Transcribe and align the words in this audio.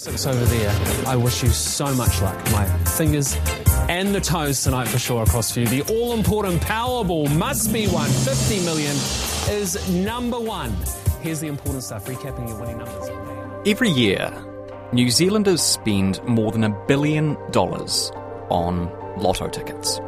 Six 0.00 0.24
over 0.24 0.44
there. 0.46 0.70
I 1.06 1.14
wish 1.14 1.42
you 1.42 1.50
so 1.50 1.94
much 1.94 2.22
luck. 2.22 2.42
My 2.52 2.64
fingers 2.84 3.36
and 3.90 4.14
the 4.14 4.20
toes 4.22 4.64
tonight 4.64 4.88
for 4.88 4.98
sure 4.98 5.24
across 5.24 5.52
for 5.52 5.60
you. 5.60 5.66
The 5.66 5.82
all 5.92 6.14
important 6.14 6.62
Powerball 6.62 7.30
must 7.36 7.70
be 7.70 7.86
won. 7.86 8.08
50 8.08 8.64
million 8.64 8.96
is 9.50 9.90
number 9.90 10.40
one. 10.40 10.74
Here's 11.20 11.40
the 11.40 11.48
important 11.48 11.84
stuff 11.84 12.06
recapping 12.06 12.48
your 12.48 12.58
winning 12.58 12.78
numbers. 12.78 13.10
Every 13.66 13.90
year, 13.90 14.32
New 14.94 15.10
Zealanders 15.10 15.60
spend 15.60 16.24
more 16.24 16.50
than 16.50 16.64
a 16.64 16.70
billion 16.86 17.36
dollars 17.50 18.10
on 18.48 18.90
lotto 19.18 19.48
tickets. 19.48 20.00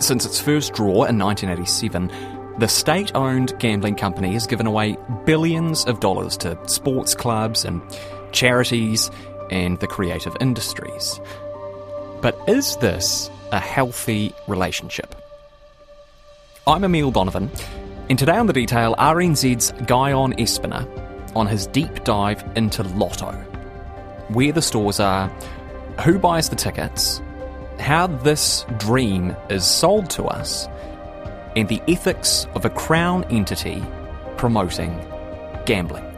Since 0.00 0.26
its 0.26 0.40
first 0.40 0.72
draw 0.74 1.04
in 1.04 1.20
1987, 1.20 2.10
the 2.58 2.66
state 2.66 3.12
owned 3.14 3.56
gambling 3.60 3.94
company 3.94 4.32
has 4.32 4.48
given 4.48 4.66
away 4.66 4.96
billions 5.24 5.84
of 5.84 6.00
dollars 6.00 6.36
to 6.38 6.58
sports 6.66 7.14
clubs 7.14 7.64
and 7.64 7.80
charities 8.32 9.10
and 9.50 9.78
the 9.80 9.86
creative 9.86 10.36
industries. 10.40 11.20
But 12.20 12.38
is 12.48 12.76
this 12.76 13.30
a 13.50 13.60
healthy 13.60 14.34
relationship? 14.48 15.14
I'm 16.66 16.84
Emile 16.84 17.10
Donovan, 17.10 17.50
and 18.08 18.18
today 18.18 18.36
on 18.36 18.46
The 18.46 18.52
Detail, 18.52 18.94
RNZ's 18.96 19.72
Guyon 19.86 20.32
Espiner 20.34 20.86
on 21.34 21.46
his 21.46 21.66
deep 21.66 22.04
dive 22.04 22.44
into 22.56 22.82
Lotto. 22.82 23.32
Where 24.28 24.52
the 24.52 24.62
stores 24.62 25.00
are, 25.00 25.28
who 26.04 26.18
buys 26.18 26.48
the 26.48 26.56
tickets, 26.56 27.20
how 27.80 28.06
this 28.06 28.64
dream 28.78 29.36
is 29.50 29.64
sold 29.64 30.08
to 30.10 30.24
us, 30.24 30.68
and 31.56 31.68
the 31.68 31.82
ethics 31.88 32.46
of 32.54 32.64
a 32.64 32.70
crown 32.70 33.24
entity 33.24 33.82
promoting 34.36 34.98
gambling. 35.66 36.11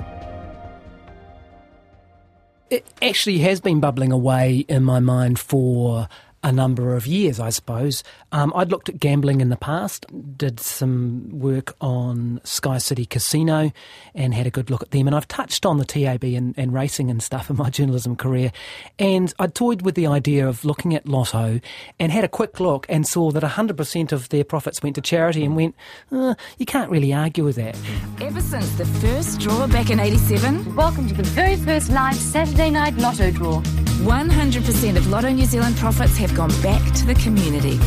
It 2.75 2.85
actually 3.01 3.39
has 3.39 3.61
been 3.61 3.79
bubbling 3.79 4.11
away 4.11 4.65
in 4.69 4.83
my 4.83 4.99
mind 4.99 5.39
for 5.39 6.09
a 6.45 6.53
number 6.53 6.95
of 6.95 7.07
years, 7.07 7.41
I 7.41 7.51
suppose. 7.51 8.05
Um, 8.31 8.53
I'd 8.55 8.71
looked 8.71 8.89
at 8.89 9.01
gambling 9.01 9.41
in 9.41 9.49
the 9.49 9.57
past, 9.57 10.07
did 10.37 10.61
some 10.61 11.29
work 11.33 11.75
on 11.81 12.41
Sky 12.45 12.79
City 12.79 13.07
Casino, 13.07 13.73
and 14.15 14.33
had 14.33 14.47
a 14.47 14.51
good 14.51 14.71
look 14.71 14.83
at 14.83 14.93
them. 14.93 15.09
And 15.09 15.17
I've 15.17 15.27
touched 15.27 15.67
on 15.67 15.79
the 15.79 15.85
TAB 15.85 16.23
and, 16.23 16.55
and 16.57 16.73
racing 16.73 17.11
and 17.11 17.23
stuff 17.23 17.51
in 17.51 17.57
my 17.57 17.71
journalism 17.79 18.15
career. 18.15 18.53
And 18.99 19.35
I 19.39 19.49
toyed 19.49 19.83
with 19.83 19.97
the 19.97 20.07
idea 20.07 20.47
of 20.47 20.65
looking 20.65 20.95
at 20.95 21.09
Lotto 21.09 21.61
and 21.99 22.13
had 22.13 22.23
a 22.23 22.29
quick 22.29 22.61
look 22.61 22.87
and 22.89 23.07
saw 23.07 23.33
that 23.33 23.43
100% 23.43 24.13
of 24.13 24.29
their 24.29 24.45
profits 24.45 24.83
went 24.83 24.95
to 24.95 25.01
charity 25.01 25.45
and 25.45 25.57
went, 25.57 25.75
uh, 26.13 26.35
you 26.59 26.67
can't 26.67 26.91
really 26.91 27.13
argue 27.13 27.43
with 27.43 27.57
that. 27.57 27.77
Ever 28.21 28.41
since 28.41 28.71
the 28.77 28.85
first 28.85 29.41
draw 29.41 29.67
back 29.67 29.91
in 29.91 29.99
87, 29.99 30.75
Welcome 30.77 31.09
to 31.09 31.15
the 31.15 31.23
very 31.23 31.57
first 31.57 31.89
live 31.91 32.17
Saturday 32.17 32.69
night 32.69 32.95
lotto 32.97 33.31
draw. 33.31 33.63
100% 34.05 34.97
of 34.99 35.07
Lotto 35.07 35.31
New 35.31 35.47
Zealand 35.47 35.77
profits 35.77 36.19
have 36.19 36.35
gone 36.35 36.51
back 36.63 36.93
to 36.95 37.07
the 37.07 37.15
community. 37.15 37.81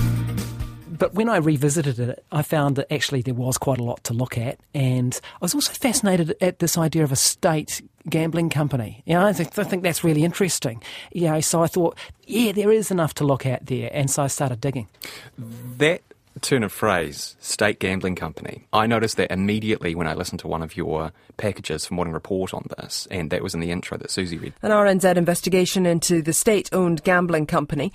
but 0.97 1.13
when 1.13 1.29
I 1.29 1.37
revisited 1.37 1.99
it, 1.99 2.25
I 2.31 2.41
found 2.41 2.75
that 2.77 2.91
actually 2.91 3.21
there 3.21 3.35
was 3.35 3.57
quite 3.59 3.77
a 3.77 3.83
lot 3.83 4.03
to 4.05 4.13
look 4.13 4.35
at, 4.35 4.59
and 4.73 5.19
I 5.35 5.37
was 5.41 5.53
also 5.53 5.71
fascinated 5.71 6.35
at 6.41 6.57
this 6.57 6.75
idea 6.75 7.03
of 7.03 7.11
a 7.11 7.15
state 7.15 7.81
gambling 8.09 8.49
company. 8.49 9.03
You 9.05 9.13
know, 9.13 9.27
I 9.27 9.33
think, 9.33 9.57
I 9.59 9.63
think 9.63 9.83
that's 9.83 10.03
really 10.03 10.23
interesting. 10.23 10.81
You 11.11 11.29
know, 11.29 11.39
so 11.39 11.61
I 11.61 11.67
thought, 11.67 11.95
yeah, 12.25 12.51
there 12.51 12.71
is 12.71 12.89
enough 12.89 13.13
to 13.15 13.23
look 13.23 13.45
at 13.45 13.67
there, 13.67 13.91
and 13.93 14.09
so 14.09 14.23
I 14.23 14.27
started 14.27 14.59
digging. 14.59 14.87
That 15.77 16.01
turn 16.41 16.63
of 16.63 16.71
phrase, 16.71 17.35
state 17.39 17.79
gambling 17.79 18.15
company, 18.15 18.67
I 18.73 18.87
noticed 18.87 19.17
that 19.17 19.31
immediately 19.31 19.95
when 19.95 20.07
I 20.07 20.13
listened 20.13 20.39
to 20.41 20.47
one 20.47 20.63
of 20.63 20.77
your 20.77 21.11
packages 21.37 21.85
for 21.85 21.93
Morning 21.93 22.13
Report 22.13 22.53
on 22.53 22.65
this, 22.77 23.07
and 23.11 23.29
that 23.31 23.43
was 23.43 23.53
in 23.53 23.59
the 23.59 23.71
intro 23.71 23.97
that 23.97 24.11
Susie 24.11 24.37
read. 24.37 24.53
An 24.61 24.71
RNZ 24.71 25.15
investigation 25.17 25.85
into 25.85 26.21
the 26.21 26.33
state 26.33 26.69
owned 26.73 27.03
gambling 27.03 27.45
company 27.45 27.91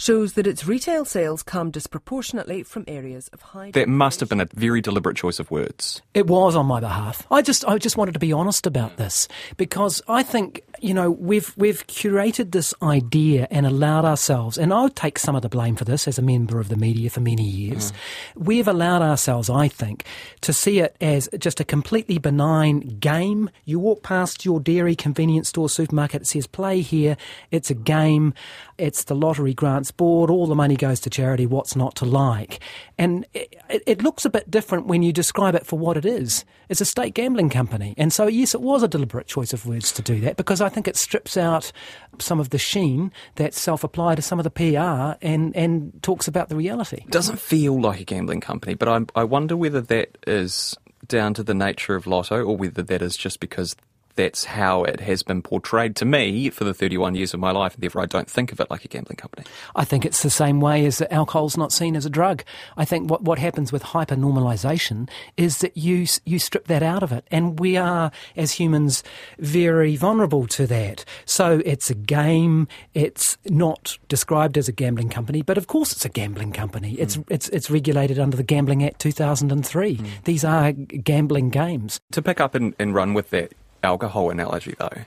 shows 0.00 0.32
that 0.32 0.46
its 0.46 0.66
retail 0.66 1.04
sales 1.04 1.42
come 1.42 1.70
disproportionately 1.70 2.62
from 2.62 2.84
areas 2.88 3.28
of 3.34 3.42
high. 3.42 3.70
That 3.72 3.86
must 3.86 4.18
have 4.20 4.30
been 4.30 4.40
a 4.40 4.48
very 4.54 4.80
deliberate 4.80 5.16
choice 5.16 5.38
of 5.38 5.50
words. 5.50 6.00
It 6.14 6.26
was 6.26 6.56
on 6.56 6.64
my 6.64 6.80
behalf. 6.80 7.26
I 7.30 7.42
just, 7.42 7.66
I 7.66 7.76
just 7.76 7.98
wanted 7.98 8.12
to 8.12 8.18
be 8.18 8.32
honest 8.32 8.66
about 8.66 8.96
this 8.96 9.28
because 9.58 10.00
I 10.08 10.22
think, 10.22 10.62
you 10.80 10.94
know, 10.94 11.10
we've 11.10 11.52
we've 11.56 11.86
curated 11.86 12.52
this 12.52 12.72
idea 12.82 13.46
and 13.50 13.66
allowed 13.66 14.04
ourselves, 14.04 14.56
and 14.56 14.72
I'll 14.72 14.88
take 14.88 15.18
some 15.18 15.36
of 15.36 15.42
the 15.42 15.48
blame 15.48 15.76
for 15.76 15.84
this 15.84 16.08
as 16.08 16.18
a 16.18 16.22
member 16.22 16.58
of 16.58 16.68
the 16.68 16.76
media 16.76 17.10
for 17.10 17.20
many 17.20 17.44
years. 17.44 17.92
Mm. 17.92 17.96
We've 18.36 18.68
allowed 18.68 19.02
ourselves, 19.02 19.50
I 19.50 19.68
think, 19.68 20.04
to 20.40 20.52
see 20.52 20.80
it 20.80 20.96
as 21.00 21.28
just 21.38 21.60
a 21.60 21.64
completely 21.64 22.18
benign 22.18 22.80
game. 22.98 23.50
You 23.64 23.78
walk 23.78 24.02
past 24.02 24.44
your 24.44 24.60
dairy 24.60 24.96
convenience 24.96 25.48
store 25.48 25.68
supermarket, 25.68 26.22
it 26.22 26.26
says 26.26 26.46
play 26.46 26.80
here. 26.80 27.16
It's 27.50 27.70
a 27.70 27.74
game. 27.74 28.34
It's 28.78 29.04
the 29.04 29.14
lottery 29.14 29.52
grants 29.52 29.90
board. 29.90 30.30
All 30.30 30.46
the 30.46 30.54
money 30.54 30.74
goes 30.74 31.00
to 31.00 31.10
charity. 31.10 31.44
What's 31.44 31.76
not 31.76 31.94
to 31.96 32.06
like? 32.06 32.60
And 32.96 33.26
it, 33.34 33.54
it 33.68 34.02
looks 34.02 34.24
a 34.24 34.30
bit 34.30 34.50
different 34.50 34.86
when 34.86 35.02
you 35.02 35.12
describe 35.12 35.54
it 35.54 35.66
for 35.66 35.78
what 35.78 35.98
it 35.98 36.06
is. 36.06 36.46
It's 36.70 36.80
a 36.80 36.86
state 36.86 37.12
gambling 37.12 37.50
company. 37.50 37.94
And 37.98 38.10
so, 38.10 38.26
yes, 38.26 38.54
it 38.54 38.62
was 38.62 38.82
a 38.82 38.88
deliberate 38.88 39.26
choice 39.26 39.52
of 39.52 39.66
words 39.66 39.92
to 39.92 40.02
do 40.02 40.20
that 40.20 40.38
because 40.38 40.62
I 40.62 40.69
think 40.70 40.88
it 40.88 40.96
strips 40.96 41.36
out 41.36 41.72
some 42.18 42.40
of 42.40 42.50
the 42.50 42.58
sheen 42.58 43.12
that's 43.34 43.60
self 43.60 43.84
applied 43.84 44.16
to 44.16 44.22
some 44.22 44.38
of 44.38 44.44
the 44.44 44.50
PR 44.50 45.18
and, 45.24 45.54
and 45.54 46.02
talks 46.02 46.26
about 46.28 46.48
the 46.48 46.56
reality. 46.56 47.02
It 47.04 47.10
doesn't 47.10 47.38
feel 47.38 47.80
like 47.80 48.00
a 48.00 48.04
gambling 48.04 48.40
company, 48.40 48.74
but 48.74 48.88
I, 48.88 49.20
I 49.20 49.24
wonder 49.24 49.56
whether 49.56 49.80
that 49.82 50.18
is 50.26 50.76
down 51.06 51.34
to 51.34 51.42
the 51.42 51.54
nature 51.54 51.94
of 51.94 52.06
Lotto 52.06 52.42
or 52.42 52.56
whether 52.56 52.82
that 52.82 53.02
is 53.02 53.16
just 53.16 53.40
because 53.40 53.76
that's 54.20 54.44
how 54.44 54.84
it 54.84 55.00
has 55.00 55.22
been 55.22 55.40
portrayed 55.40 55.96
to 55.96 56.04
me 56.04 56.50
for 56.50 56.64
the 56.64 56.74
31 56.74 57.14
years 57.14 57.32
of 57.32 57.40
my 57.40 57.52
life, 57.52 57.72
and 57.72 57.82
therefore 57.82 58.02
I 58.02 58.06
don't 58.06 58.28
think 58.28 58.52
of 58.52 58.60
it 58.60 58.70
like 58.70 58.84
a 58.84 58.88
gambling 58.88 59.16
company. 59.16 59.46
I 59.74 59.86
think 59.86 60.04
it's 60.04 60.22
the 60.22 60.28
same 60.28 60.60
way 60.60 60.84
as 60.84 61.00
alcohol's 61.10 61.56
not 61.56 61.72
seen 61.72 61.96
as 61.96 62.04
a 62.04 62.10
drug. 62.10 62.44
I 62.76 62.84
think 62.84 63.10
what, 63.10 63.22
what 63.22 63.38
happens 63.38 63.72
with 63.72 63.82
hyper-normalization 63.82 65.08
is 65.38 65.58
that 65.58 65.74
you, 65.74 66.06
you 66.26 66.38
strip 66.38 66.66
that 66.66 66.82
out 66.82 67.02
of 67.02 67.12
it. 67.12 67.24
And 67.30 67.58
we 67.58 67.78
are, 67.78 68.10
as 68.36 68.52
humans, 68.52 69.02
very 69.38 69.96
vulnerable 69.96 70.46
to 70.48 70.66
that. 70.66 71.06
So 71.24 71.62
it's 71.64 71.88
a 71.88 71.94
game. 71.94 72.68
It's 72.92 73.38
not 73.46 73.96
described 74.08 74.58
as 74.58 74.68
a 74.68 74.72
gambling 74.72 75.08
company, 75.08 75.40
but 75.40 75.56
of 75.56 75.66
course 75.66 75.92
it's 75.92 76.04
a 76.04 76.10
gambling 76.10 76.52
company. 76.52 76.92
It's, 76.98 77.16
mm. 77.16 77.24
it's, 77.30 77.48
it's 77.48 77.70
regulated 77.70 78.18
under 78.18 78.36
the 78.36 78.42
Gambling 78.42 78.84
Act 78.84 79.00
2003. 79.00 79.96
Mm. 79.96 80.24
These 80.24 80.44
are 80.44 80.72
gambling 80.72 81.48
games. 81.48 82.00
To 82.12 82.20
pick 82.20 82.38
up 82.38 82.54
and, 82.54 82.74
and 82.78 82.94
run 82.94 83.14
with 83.14 83.30
that 83.30 83.54
alcohol 83.82 84.30
analogy, 84.30 84.74
though, 84.78 85.04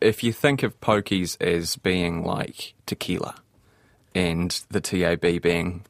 if 0.00 0.22
you 0.22 0.32
think 0.32 0.62
of 0.62 0.80
pokies 0.80 1.40
as 1.40 1.76
being 1.76 2.24
like 2.24 2.74
tequila 2.86 3.36
and 4.14 4.64
the 4.68 4.80
TAB 4.80 5.40
being 5.40 5.84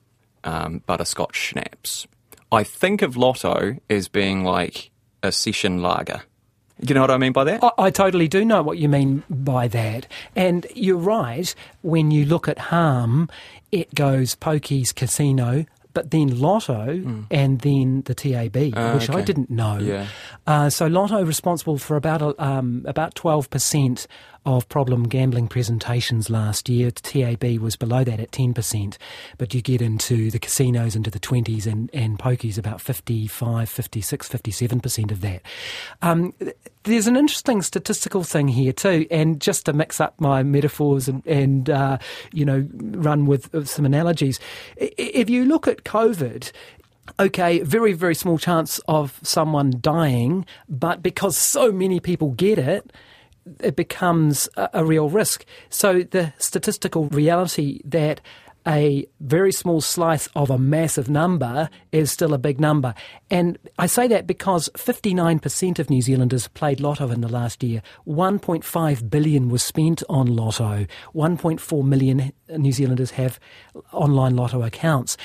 um, 0.45 0.83
butterscotch 0.87 1.37
schnapps, 1.37 2.07
I 2.51 2.65
think 2.65 3.03
of 3.03 3.17
Lotto 3.17 3.77
as 3.89 4.09
being 4.09 4.45
like 4.45 4.91
a 5.23 5.33
session 5.33 5.81
lager. 5.81 6.23
You 6.81 6.95
know 6.95 7.01
what 7.01 7.11
I 7.11 7.17
mean 7.17 7.33
by 7.33 7.45
that? 7.45 7.63
I, 7.63 7.71
I 7.79 7.91
totally 7.91 8.29
do 8.29 8.45
know 8.45 8.63
what 8.63 8.77
you 8.77 8.89
mean 8.89 9.23
by 9.31 9.69
that. 9.69 10.07
And 10.35 10.67
you're 10.75 10.97
right, 10.97 11.55
when 11.83 12.11
you 12.11 12.25
look 12.25 12.49
at 12.49 12.59
harm, 12.59 13.29
it 13.71 13.95
goes 13.95 14.35
pokies, 14.35 14.95
casino, 14.95 15.65
but 15.95 16.11
then 16.11 16.41
lotto 16.41 17.25
and 17.31 17.61
then 17.61 18.03
the 18.07 18.15
TAB, 18.15 18.73
Ah, 18.77 18.95
which 18.95 19.11
I 19.11 19.21
didn't 19.23 19.51
know. 19.51 19.79
Yeah. 19.79 20.07
Uh, 20.47 20.71
so 20.71 20.87
lotto 20.87 21.25
responsible 21.25 21.79
for 21.79 21.97
about 21.97 22.39
um, 22.41 22.85
about 22.87 23.15
12% 23.15 24.07
of 24.45 24.69
problem 24.69 25.05
gambling 25.05 25.49
presentations 25.49 26.29
last 26.29 26.69
year. 26.69 26.91
TAB 26.91 27.59
was 27.59 27.77
below 27.77 28.05
that 28.05 28.21
at 28.21 28.31
10%, 28.33 28.97
but 29.39 29.55
you 29.55 29.63
get 29.63 29.81
into 29.81 30.31
the 30.31 30.39
casinos 30.39 30.97
into 30.97 31.11
the 31.11 31.21
20s 31.21 31.67
and, 31.67 31.91
and 31.93 32.19
pokies 32.19 32.59
about 32.59 32.81
55, 32.81 33.69
56, 33.69 34.29
57% 34.29 35.11
of 35.11 35.21
that. 35.21 35.43
Um, 36.03 36.35
there's 36.85 37.07
an 37.07 37.17
interesting 37.17 37.63
statistical 37.63 38.25
thing 38.25 38.49
here 38.49 38.73
too, 38.73 39.07
and 39.11 39.41
just 39.41 39.67
to 39.67 39.73
mix 39.73 40.01
up 40.01 40.21
my 40.21 40.43
metaphors 40.43 41.09
and, 41.09 41.25
and 41.27 41.71
uh, 41.71 41.99
you 42.33 42.45
know, 42.45 42.67
run 42.73 43.27
with 43.27 43.53
with 43.53 43.69
some 43.69 43.85
analogies. 43.85 44.41
If 44.77 45.31
you 45.31 45.45
look 45.45 45.69
at 45.69 45.85
COVID, 45.85 46.51
okay, 47.21 47.61
very, 47.61 47.93
very 47.93 48.15
small 48.15 48.39
chance 48.39 48.81
of 48.89 49.21
someone 49.23 49.75
dying, 49.81 50.47
but 50.69 51.03
because 51.03 51.37
so 51.37 51.71
many 51.71 52.01
people 52.01 52.31
get 52.33 52.59
it, 52.59 52.91
it 53.61 53.77
becomes 53.77 54.49
a, 54.57 54.71
a 54.75 54.85
real 54.85 55.09
risk. 55.09 55.45
So 55.69 56.03
the 56.03 56.33
statistical 56.39 57.09
reality 57.09 57.81
that 57.85 58.21
a 58.67 59.07
very 59.21 59.53
small 59.53 59.81
slice 59.81 60.29
of 60.37 60.51
a 60.51 60.59
massive 60.59 61.09
number 61.09 61.69
is 61.91 62.11
still 62.11 62.33
a 62.33 62.39
big 62.39 62.61
number. 62.61 62.95
And 63.31 63.59
I 63.79 63.87
say 63.87 64.07
that 64.09 64.27
because 64.27 64.69
59% 64.75 65.79
of 65.79 65.91
New 65.91 66.03
Zealanders 66.03 66.49
played 66.49 66.81
lotto 66.81 67.11
in 67.11 67.21
the 67.21 67.29
last 67.29 67.63
year. 67.63 67.83
1.5 68.07 69.11
billion 69.11 69.49
was 69.49 69.63
spent 69.63 70.03
on 70.09 70.37
lotto. 70.37 70.87
1.4 71.15 71.85
million 71.85 72.33
New 72.57 72.73
Zealanders 72.73 73.13
have 73.13 73.41
online 73.93 74.37
lotto 74.37 74.63
accounts. 74.63 75.17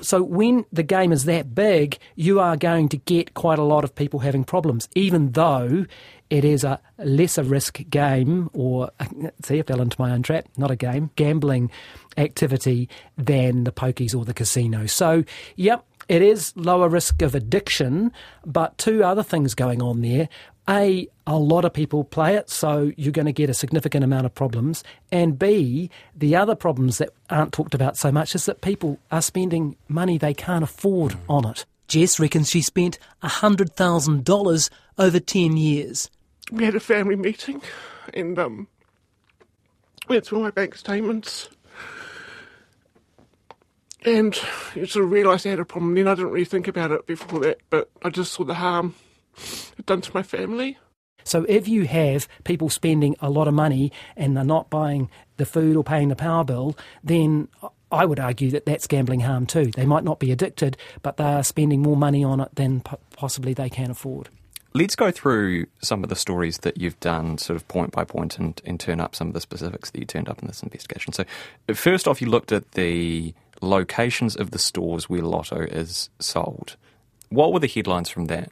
So 0.00 0.22
when 0.22 0.64
the 0.72 0.82
game 0.82 1.12
is 1.12 1.24
that 1.24 1.54
big, 1.54 1.98
you 2.16 2.40
are 2.40 2.56
going 2.56 2.88
to 2.90 2.96
get 2.96 3.34
quite 3.34 3.58
a 3.58 3.64
lot 3.64 3.84
of 3.84 3.94
people 3.94 4.20
having 4.20 4.44
problems, 4.44 4.88
even 4.94 5.32
though 5.32 5.86
it 6.30 6.44
is 6.44 6.64
a 6.64 6.80
lesser 6.98 7.42
risk 7.42 7.80
game, 7.90 8.50
or 8.52 8.90
uh, 9.00 9.06
see, 9.42 9.58
I 9.58 9.62
fell 9.62 9.80
into 9.80 10.00
my 10.00 10.12
own 10.12 10.22
trap, 10.22 10.46
not 10.56 10.70
a 10.70 10.76
game, 10.76 11.10
gambling 11.16 11.70
activity 12.16 12.88
than 13.16 13.64
the 13.64 13.72
pokies 13.72 14.16
or 14.16 14.24
the 14.24 14.34
casino. 14.34 14.86
So, 14.86 15.24
yep, 15.56 15.84
it 16.08 16.22
is 16.22 16.52
lower 16.56 16.88
risk 16.88 17.22
of 17.22 17.34
addiction, 17.34 18.12
but 18.44 18.76
two 18.78 19.04
other 19.04 19.22
things 19.22 19.54
going 19.54 19.82
on 19.82 20.00
there. 20.00 20.28
A, 20.68 21.08
a 21.26 21.38
lot 21.38 21.66
of 21.66 21.74
people 21.74 22.04
play 22.04 22.36
it, 22.36 22.48
so 22.48 22.90
you're 22.96 23.12
going 23.12 23.26
to 23.26 23.32
get 23.32 23.50
a 23.50 23.54
significant 23.54 24.02
amount 24.02 24.24
of 24.24 24.34
problems. 24.34 24.82
And 25.12 25.38
B, 25.38 25.90
the 26.16 26.36
other 26.36 26.54
problems 26.54 26.98
that 26.98 27.10
aren't 27.28 27.52
talked 27.52 27.74
about 27.74 27.98
so 27.98 28.10
much 28.10 28.34
is 28.34 28.46
that 28.46 28.62
people 28.62 28.98
are 29.10 29.20
spending 29.20 29.76
money 29.88 30.16
they 30.16 30.32
can't 30.32 30.64
afford 30.64 31.16
on 31.28 31.46
it. 31.46 31.66
Jess 31.88 32.18
reckons 32.18 32.50
she 32.50 32.62
spent 32.62 32.98
$100,000 33.22 34.70
over 34.98 35.20
10 35.20 35.56
years. 35.56 36.10
We 36.50 36.64
had 36.64 36.74
a 36.74 36.80
family 36.80 37.16
meeting 37.16 37.62
and 38.12 38.38
um, 38.38 38.68
went 40.08 40.26
through 40.26 40.40
my 40.40 40.50
bank 40.50 40.74
statements 40.74 41.48
and 44.04 44.38
you 44.74 44.86
sort 44.86 45.04
of 45.04 45.10
realised 45.10 45.46
I 45.46 45.50
had 45.50 45.60
a 45.60 45.64
problem. 45.64 45.94
Then 45.94 46.08
I 46.08 46.14
didn't 46.14 46.30
really 46.30 46.44
think 46.44 46.68
about 46.68 46.92
it 46.92 47.06
before 47.06 47.40
that, 47.40 47.58
but 47.70 47.90
I 48.02 48.10
just 48.10 48.32
saw 48.32 48.44
the 48.44 48.54
harm 48.54 48.94
it 49.78 49.86
done 49.86 50.00
to 50.02 50.10
my 50.14 50.22
family. 50.22 50.78
So 51.24 51.46
if 51.48 51.66
you 51.66 51.86
have 51.86 52.28
people 52.44 52.68
spending 52.68 53.16
a 53.20 53.30
lot 53.30 53.48
of 53.48 53.54
money 53.54 53.92
and 54.14 54.36
they're 54.36 54.44
not 54.44 54.68
buying 54.68 55.08
the 55.38 55.46
food 55.46 55.74
or 55.74 55.82
paying 55.82 56.08
the 56.08 56.16
power 56.16 56.44
bill, 56.44 56.76
then 57.02 57.48
I 57.90 58.04
would 58.04 58.18
argue 58.18 58.50
that 58.50 58.66
that's 58.66 58.86
gambling 58.86 59.20
harm 59.20 59.46
too. 59.46 59.66
They 59.66 59.86
might 59.86 60.04
not 60.04 60.18
be 60.18 60.32
addicted, 60.32 60.76
but 61.02 61.16
they 61.16 61.24
are 61.24 61.44
spending 61.44 61.82
more 61.82 61.96
money 61.96 62.24
on 62.24 62.40
it 62.40 62.54
than 62.54 62.82
possibly 63.16 63.54
they 63.54 63.68
can 63.68 63.90
afford. 63.90 64.28
Let's 64.76 64.96
go 64.96 65.12
through 65.12 65.66
some 65.82 66.02
of 66.02 66.10
the 66.10 66.16
stories 66.16 66.58
that 66.58 66.78
you've 66.78 66.98
done, 66.98 67.38
sort 67.38 67.56
of 67.56 67.68
point 67.68 67.92
by 67.92 68.02
point, 68.02 68.40
and, 68.40 68.60
and 68.64 68.80
turn 68.80 68.98
up 68.98 69.14
some 69.14 69.28
of 69.28 69.34
the 69.34 69.40
specifics 69.40 69.90
that 69.92 70.00
you 70.00 70.04
turned 70.04 70.28
up 70.28 70.40
in 70.42 70.48
this 70.48 70.64
investigation. 70.64 71.12
So, 71.12 71.24
first 71.72 72.08
off, 72.08 72.20
you 72.20 72.28
looked 72.28 72.50
at 72.50 72.72
the 72.72 73.32
locations 73.60 74.34
of 74.34 74.50
the 74.50 74.58
stores 74.58 75.08
where 75.08 75.22
Lotto 75.22 75.60
is 75.60 76.10
sold. 76.18 76.76
What 77.28 77.52
were 77.52 77.60
the 77.60 77.68
headlines 77.68 78.08
from 78.08 78.26
that? 78.26 78.50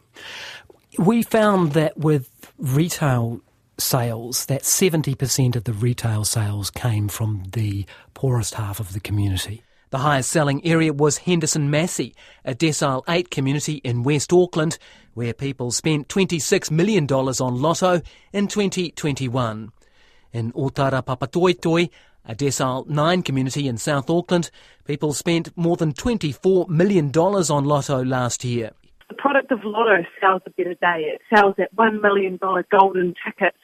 We 0.96 1.24
found 1.24 1.72
that 1.72 1.98
with 1.98 2.30
retail 2.58 3.40
sales, 3.78 4.46
that 4.46 4.62
70% 4.62 5.56
of 5.56 5.64
the 5.64 5.72
retail 5.72 6.24
sales 6.24 6.70
came 6.70 7.08
from 7.08 7.44
the 7.52 7.86
poorest 8.14 8.54
half 8.54 8.80
of 8.80 8.92
the 8.92 9.00
community. 9.00 9.62
The 9.90 9.98
highest 9.98 10.30
selling 10.30 10.64
area 10.64 10.92
was 10.92 11.18
Henderson 11.18 11.70
Massey, 11.70 12.14
a 12.44 12.54
decile 12.54 13.02
8 13.08 13.30
community 13.30 13.74
in 13.84 14.02
West 14.02 14.32
Auckland, 14.32 14.78
where 15.12 15.34
people 15.34 15.70
spent 15.70 16.08
$26 16.08 16.70
million 16.70 17.06
on 17.06 17.60
Lotto 17.60 18.00
in 18.32 18.48
2021. 18.48 19.70
In 20.32 20.52
Otara 20.52 21.04
Papatoetoe, 21.04 21.90
a 22.24 22.34
decile 22.34 22.86
9 22.88 23.22
community 23.22 23.68
in 23.68 23.76
South 23.76 24.08
Auckland, 24.08 24.50
people 24.86 25.12
spent 25.12 25.54
more 25.58 25.76
than 25.76 25.92
$24 25.92 26.68
million 26.68 27.10
on 27.10 27.64
Lotto 27.64 28.02
last 28.02 28.44
year. 28.44 28.70
The 29.12 29.18
product 29.18 29.52
of 29.52 29.58
Lotto 29.62 30.06
sells 30.22 30.40
a 30.46 30.50
better 30.50 30.72
day. 30.72 31.12
It 31.12 31.20
sells 31.34 31.54
that 31.58 31.74
$1 31.76 32.00
million 32.00 32.38
golden 32.40 33.14
ticket 33.22 33.54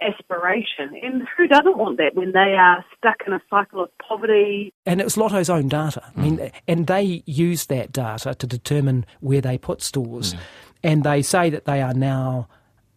aspiration. 0.00 0.98
And 1.02 1.28
who 1.36 1.46
doesn't 1.46 1.76
want 1.76 1.98
that 1.98 2.14
when 2.14 2.32
they 2.32 2.56
are 2.58 2.82
stuck 2.96 3.16
in 3.26 3.34
a 3.34 3.40
cycle 3.50 3.82
of 3.82 3.90
poverty? 3.98 4.72
And 4.86 4.98
it 4.98 5.04
was 5.04 5.18
Lotto's 5.18 5.50
own 5.50 5.68
data. 5.68 6.02
I 6.16 6.18
mean, 6.18 6.38
mm. 6.38 6.50
and 6.66 6.86
they 6.86 7.22
use 7.26 7.66
that 7.66 7.92
data 7.92 8.34
to 8.34 8.46
determine 8.46 9.04
where 9.20 9.42
they 9.42 9.58
put 9.58 9.82
stores. 9.82 10.32
Mm. 10.32 10.38
And 10.82 11.04
they 11.04 11.20
say 11.20 11.50
that 11.50 11.66
they 11.66 11.82
are 11.82 11.92
now, 11.92 12.48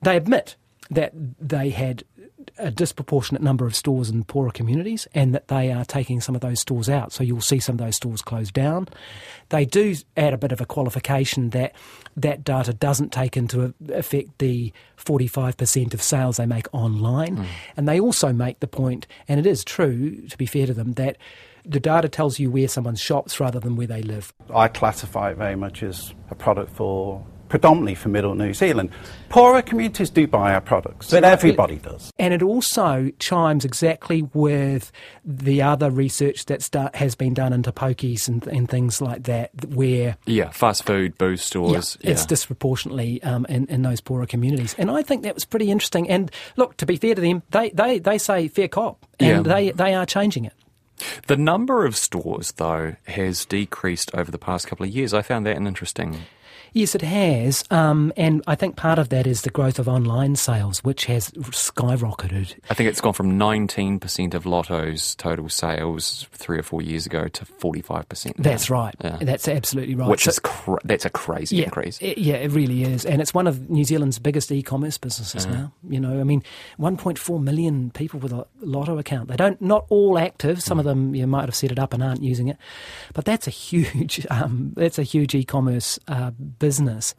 they 0.01 0.16
admit 0.16 0.56
that 0.90 1.12
they 1.13 1.69
had 1.69 2.06
a 2.57 2.72
disproportionate 2.72 3.42
number 3.42 3.66
of 3.66 3.75
stores 3.75 4.10
in 4.10 4.24
poorer 4.24 4.51
communities 4.51 5.07
and 5.13 5.34
that 5.34 5.48
they 5.48 5.72
are 5.72 5.86
taking 5.86 6.22
some 6.22 6.36
of 6.36 6.42
those 6.42 6.60
stores 6.60 6.90
out. 6.90 7.12
So 7.12 7.24
you'll 7.24 7.42
see 7.42 7.60
some 7.60 7.74
of 7.74 7.80
those 7.80 7.96
stores 7.96 8.22
close 8.22 8.51
down. 8.51 8.88
They 9.50 9.66
do 9.66 9.96
add 10.18 10.34
a 10.34 10.38
bit 10.38 10.51
of 10.51 10.62
a 10.62 10.66
qualification 10.66 11.51
that 11.51 11.74
that 12.18 12.44
data 12.44 12.74
doesn't 12.74 13.12
take 13.12 13.38
into 13.38 13.74
effect 13.90 14.38
the 14.40 14.74
45% 14.98 15.94
of 15.94 16.01
sales 16.01 16.38
they 16.38 16.46
make 16.46 16.68
online. 16.74 17.38
Mm. 17.38 17.46
And 17.78 17.88
they 17.88 18.00
also 18.00 18.34
make 18.34 18.60
the 18.60 18.68
point, 18.68 19.07
and 19.28 19.40
it 19.40 19.46
is 19.46 19.63
true, 19.63 20.28
to 20.28 20.38
be 20.38 20.46
fair 20.46 20.68
to 20.68 20.74
them, 20.74 20.94
that 20.94 21.18
the 21.66 21.80
data 21.80 22.10
tells 22.10 22.40
you 22.40 22.50
where 22.50 22.68
someone 22.68 22.96
shops 22.96 23.40
rather 23.40 23.60
than 23.60 23.75
where 23.75 23.88
they 23.88 24.01
live. 24.01 24.34
I 24.54 24.68
classify 24.68 25.31
it 25.31 25.38
very 25.38 25.56
much 25.56 25.84
as 25.84 26.13
a 26.30 26.36
product 26.36 26.72
for 26.72 27.25
predominantly 27.50 27.96
for 27.96 28.10
Middle 28.10 28.36
New 28.36 28.54
Zealand. 28.54 28.92
Poorer 29.30 29.62
communities 29.62 30.10
do 30.10 30.28
buy 30.28 30.54
our 30.54 30.62
products, 30.62 31.12
but 31.12 31.24
everybody 31.24 31.78
does. 31.78 32.12
And 32.18 32.34
it 32.34 32.42
also 32.42 33.12
chimes 33.19 33.66
exactly 33.66 34.24
with 34.34 34.92
the 35.25 35.62
other 35.62 35.92
research 35.92 36.46
that 36.46 36.96
has 36.96 37.16
been 37.16 37.34
done 37.34 37.51
into 37.51 37.72
pokies 37.72 38.28
and, 38.28 38.46
and, 38.48 38.69
things 38.69 39.01
like 39.01 39.24
that, 39.24 39.50
where 39.66 40.16
yeah, 40.25 40.50
fast 40.51 40.84
food, 40.84 41.18
booze 41.18 41.42
stores, 41.42 41.98
yeah, 42.00 42.07
yeah. 42.07 42.13
it's 42.13 42.25
disproportionately 42.25 43.22
um, 43.24 43.46
in, 43.50 43.66
in 43.68 43.81
those 43.81 44.00
poorer 44.00 44.28
communities. 44.28 44.75
And 44.78 44.92
I 44.92 45.01
think 45.01 45.24
that 45.24 45.34
was 45.34 45.46
pretty 45.46 45.72
interesting. 45.72 46.10
And 46.10 46.31
look, 46.56 46.78
to 46.78 46.86
be 46.86 46.98
fair 46.98 47.16
to 47.16 47.22
them, 47.22 47.44
they 47.51 47.72
they, 47.72 48.00
they 48.00 48.18
say 48.18 48.48
fair 48.48 48.68
cop, 48.68 49.06
and 49.19 49.46
yeah. 49.46 49.54
they 49.54 49.72
they 49.72 49.94
are 49.96 50.06
changing 50.06 50.46
it. 50.46 50.54
The 51.28 51.38
number 51.38 51.86
of 51.86 51.96
stores, 51.96 52.51
though, 52.54 52.96
has 53.07 53.46
decreased 53.46 54.13
over 54.13 54.31
the 54.31 54.38
past 54.38 54.68
couple 54.68 54.86
of 54.86 54.92
years. 54.92 55.13
I 55.13 55.22
found 55.22 55.46
that 55.46 55.56
an 55.56 55.68
interesting 55.68 56.24
Yes, 56.74 56.95
it 56.95 57.01
has. 57.01 57.63
Um, 57.71 58.13
and 58.18 58.44
I 58.48 58.56
think 58.56 58.75
part 58.75 59.00
of 59.00 59.10
that 59.10 59.27
is 59.27 59.42
the 59.42 59.50
growth 59.50 59.80
of 59.80 59.88
online 59.88 60.36
sales, 60.36 60.80
which 60.83 61.06
has 61.06 61.30
skyrocketed. 61.31 62.56
I 62.69 62.74
think 62.74 62.89
it's 62.89 63.01
gone 63.01 63.13
from 63.13 63.38
19% 63.39 64.33
of 64.33 64.45
Lotto's 64.45 65.16
total 65.16 65.50
sales 65.50 66.27
three 66.31 66.60
or 66.60 66.63
four 66.63 66.81
years 66.81 67.06
ago 67.06 67.27
to 67.27 67.45
45%. 67.45 68.33
That's 68.38 68.69
right. 68.69 68.95
Yeah. 69.04 69.18
That's 69.21 69.48
absolutely 69.48 69.95
right. 69.95 70.10
Which 70.10 70.24
so, 70.24 70.30
is 70.30 70.39
cra- 70.39 70.80
that's 70.83 71.06
a 71.06 71.10
crazy 71.10 71.57
yeah, 71.57 71.66
increase. 71.66 71.98
It, 72.01 72.18
yeah, 72.18 72.36
it 72.36 72.51
really 72.51 72.83
is. 72.83 73.06
And 73.06 73.22
it's 73.22 73.33
one 73.33 73.48
of 73.48 73.69
New 73.69 73.83
Zealand's 73.83 74.19
biggest 74.19 74.51
e-commerce 74.51 74.98
businesses 74.98 75.45
uh-huh. 75.45 75.56
now. 75.56 75.74
You 75.88 76.00
know, 76.00 76.19
I 76.19 76.24
mean, 76.24 76.44
1.4 76.80 77.42
million 77.42 77.92
people 77.92 78.19
with 78.19 78.33
a 78.33 78.45
Lotto 78.62 78.98
account. 78.98 79.30
They 79.30 79.36
don't, 79.36 79.62
not 79.62 79.86
all 79.89 80.18
active. 80.18 80.62
Some 80.62 80.77
mm. 80.77 80.81
of 80.81 80.86
them 80.86 81.15
you 81.15 81.27
might 81.27 81.45
have 81.45 81.56
set 81.56 81.72
it 81.72 81.80
up 81.80 81.94
and 81.94 82.04
aren't 82.04 82.24
using 82.24 82.48
it. 82.48 82.57
But 83.13 83.25
that's 83.25 83.48
a 83.48 83.51
huge, 83.51 84.25
um, 84.30 84.74
that's 84.75 85.00
a 85.00 85.04
huge 85.04 85.36
e-commerce 85.36 86.00
uh, 86.07 86.31
business. 86.60 87.16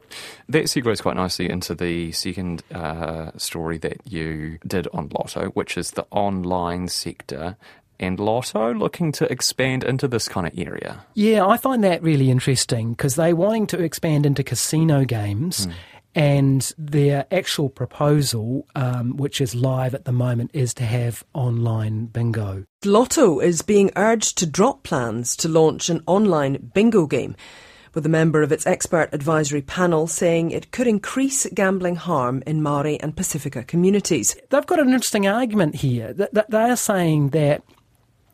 That 0.49 0.65
segues 0.65 1.03
quite 1.03 1.17
nicely 1.17 1.51
into 1.51 1.75
the 1.75 2.13
second 2.13 2.63
uh, 2.73 3.33
story 3.37 3.79
that 3.79 3.99
you 4.05 4.59
did 4.67 4.87
on 4.93 5.09
Lotto, 5.09 5.47
which 5.51 5.77
is 5.77 5.93
the 5.93 6.07
online 6.11 6.89
sector 6.89 7.57
and 8.01 8.19
Lotto 8.19 8.73
looking 8.73 9.13
to 9.13 9.31
expand 9.31 9.85
into 9.85 10.09
this 10.09 10.27
kind 10.27 10.47
of 10.47 10.59
area. 10.59 11.05
Yeah, 11.15 11.47
I 11.47 11.59
find 11.59 11.85
that 11.85 12.03
really 12.03 12.31
interesting 12.31 12.93
because 12.93 13.15
they're 13.15 13.37
wanting 13.37 13.67
to 13.69 13.82
expand 13.82 14.27
into 14.27 14.43
casino 14.43 15.05
games. 15.05 15.67
Mm. 15.67 15.73
And 16.13 16.73
their 16.77 17.25
actual 17.31 17.69
proposal, 17.69 18.67
um, 18.75 19.17
which 19.17 19.41
is 19.41 19.55
live 19.55 19.94
at 19.94 20.06
the 20.06 20.13
moment, 20.13 20.51
is 20.53 20.75
to 20.75 20.85
have 20.85 21.23
online 21.35 22.06
bingo. 22.06 22.65
Lotto 22.85 23.39
is 23.39 23.63
being 23.63 23.93
urged 23.94 24.39
to 24.39 24.47
drop 24.47 24.82
plans 24.82 25.37
to 25.37 25.49
launch 25.49 25.89
an 25.89 26.03
online 26.09 26.70
bingo 26.75 27.06
game 27.06 27.37
with 27.94 28.06
a 28.06 28.09
member 28.09 28.43
of 28.43 28.53
its 28.53 28.67
expert 28.67 29.09
advisory 29.13 29.63
panel 29.63 30.06
saying 30.06 30.51
it 30.51 30.70
could 30.73 30.87
increase 30.87 31.47
gambling 31.55 31.97
harm 31.97 32.43
in 32.47 32.63
Maori 32.63 33.01
and 33.01 33.15
Pasifika 33.15 33.67
communities. 33.67 34.37
They've 34.51 34.67
got 34.67 34.81
an 34.81 34.91
interesting 34.91 35.27
argument 35.27 35.77
here. 35.77 36.13
They 36.13 36.44
are 36.53 36.77
saying 36.77 37.31
that 37.31 37.63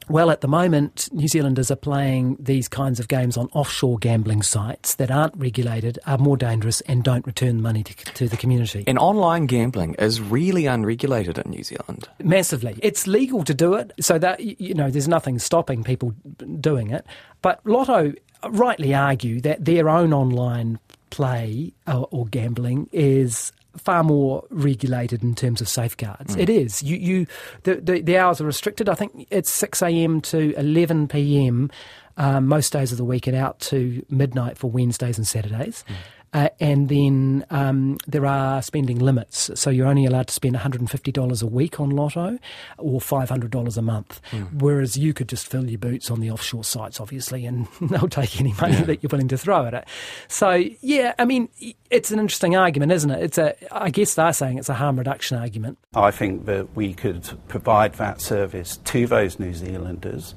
well, 0.08 0.30
at 0.30 0.40
the 0.40 0.48
moment, 0.48 1.08
New 1.12 1.26
Zealanders 1.26 1.68
are 1.70 1.76
playing 1.76 2.36
these 2.38 2.68
kinds 2.68 3.00
of 3.00 3.08
games 3.08 3.36
on 3.36 3.48
offshore 3.48 3.98
gambling 3.98 4.42
sites 4.42 4.94
that 4.96 5.10
aren't 5.10 5.36
regulated, 5.36 5.98
are 6.06 6.18
more 6.18 6.36
dangerous, 6.36 6.80
and 6.82 7.02
don't 7.02 7.26
return 7.26 7.60
money 7.60 7.82
to, 7.82 7.94
to, 8.12 8.28
the 8.28 8.36
community. 8.36 8.84
And 8.86 8.98
online 9.00 9.46
gambling 9.46 9.94
is 9.94 10.20
really 10.20 10.66
unregulated 10.66 11.38
in 11.38 11.50
New 11.50 11.64
Zealand. 11.64 12.08
Massively. 12.22 12.78
It's 12.82 13.08
legal 13.08 13.42
to 13.44 13.54
do 13.54 13.74
it, 13.74 13.92
so 13.98 14.16
that, 14.18 14.38
you 14.38 14.74
know, 14.74 14.90
there's 14.90 15.08
nothing 15.08 15.40
stopping 15.40 15.82
people 15.82 16.14
doing 16.60 16.90
it. 16.90 17.04
But 17.42 17.60
Lotto 17.66 18.12
rightly 18.52 18.94
argue 18.94 19.40
that 19.42 19.64
their 19.64 19.88
own 19.88 20.12
online 20.12 20.78
play 21.10 21.72
or, 21.86 22.08
or 22.10 22.26
gambling 22.26 22.88
is 22.92 23.52
far 23.76 24.02
more 24.02 24.44
regulated 24.50 25.22
in 25.22 25.34
terms 25.34 25.60
of 25.60 25.68
safeguards. 25.68 26.36
Mm. 26.36 26.40
It 26.40 26.48
is. 26.48 26.82
You, 26.82 26.96
you, 26.96 27.26
the, 27.64 27.76
the, 27.76 28.00
the, 28.00 28.18
hours 28.18 28.40
are 28.40 28.46
restricted. 28.46 28.88
I 28.88 28.94
think 28.94 29.26
it's 29.30 29.52
6 29.52 29.82
a.m. 29.82 30.20
to 30.22 30.54
11 30.58 31.08
p.m. 31.08 31.70
Um, 32.16 32.46
most 32.46 32.72
days 32.72 32.92
of 32.92 32.98
the 32.98 33.04
week 33.04 33.26
and 33.26 33.36
out 33.36 33.60
to 33.60 34.04
midnight 34.08 34.56
for 34.56 34.70
Wednesdays 34.70 35.18
and 35.18 35.26
Saturdays. 35.26 35.84
Mm. 35.88 35.94
Uh, 36.36 36.50
and 36.60 36.90
then 36.90 37.46
um, 37.48 37.96
there 38.06 38.26
are 38.26 38.60
spending 38.60 38.98
limits. 38.98 39.50
So 39.54 39.70
you're 39.70 39.86
only 39.86 40.04
allowed 40.04 40.26
to 40.26 40.34
spend 40.34 40.54
$150 40.54 41.42
a 41.42 41.46
week 41.46 41.80
on 41.80 41.88
Lotto 41.88 42.38
or 42.76 43.00
$500 43.00 43.76
a 43.78 43.82
month. 43.82 44.20
Hmm. 44.30 44.42
Whereas 44.58 44.98
you 44.98 45.14
could 45.14 45.30
just 45.30 45.46
fill 45.46 45.66
your 45.66 45.78
boots 45.78 46.10
on 46.10 46.20
the 46.20 46.30
offshore 46.30 46.62
sites, 46.62 47.00
obviously, 47.00 47.46
and 47.46 47.66
they'll 47.80 48.06
take 48.06 48.38
any 48.38 48.52
money 48.60 48.82
that 48.82 49.02
you're 49.02 49.08
willing 49.08 49.28
to 49.28 49.38
throw 49.38 49.64
at 49.64 49.72
it. 49.72 49.88
So, 50.28 50.62
yeah, 50.82 51.14
I 51.18 51.24
mean, 51.24 51.48
it's 51.88 52.10
an 52.10 52.18
interesting 52.18 52.54
argument, 52.54 52.92
isn't 52.92 53.10
it? 53.10 53.22
It's 53.22 53.38
a, 53.38 53.54
I 53.74 53.88
guess 53.88 54.14
they're 54.14 54.34
saying 54.34 54.58
it's 54.58 54.68
a 54.68 54.74
harm 54.74 54.98
reduction 54.98 55.38
argument. 55.38 55.78
I 55.94 56.10
think 56.10 56.44
that 56.44 56.76
we 56.76 56.92
could 56.92 57.30
provide 57.48 57.94
that 57.94 58.20
service 58.20 58.76
to 58.76 59.06
those 59.06 59.38
New 59.38 59.54
Zealanders 59.54 60.34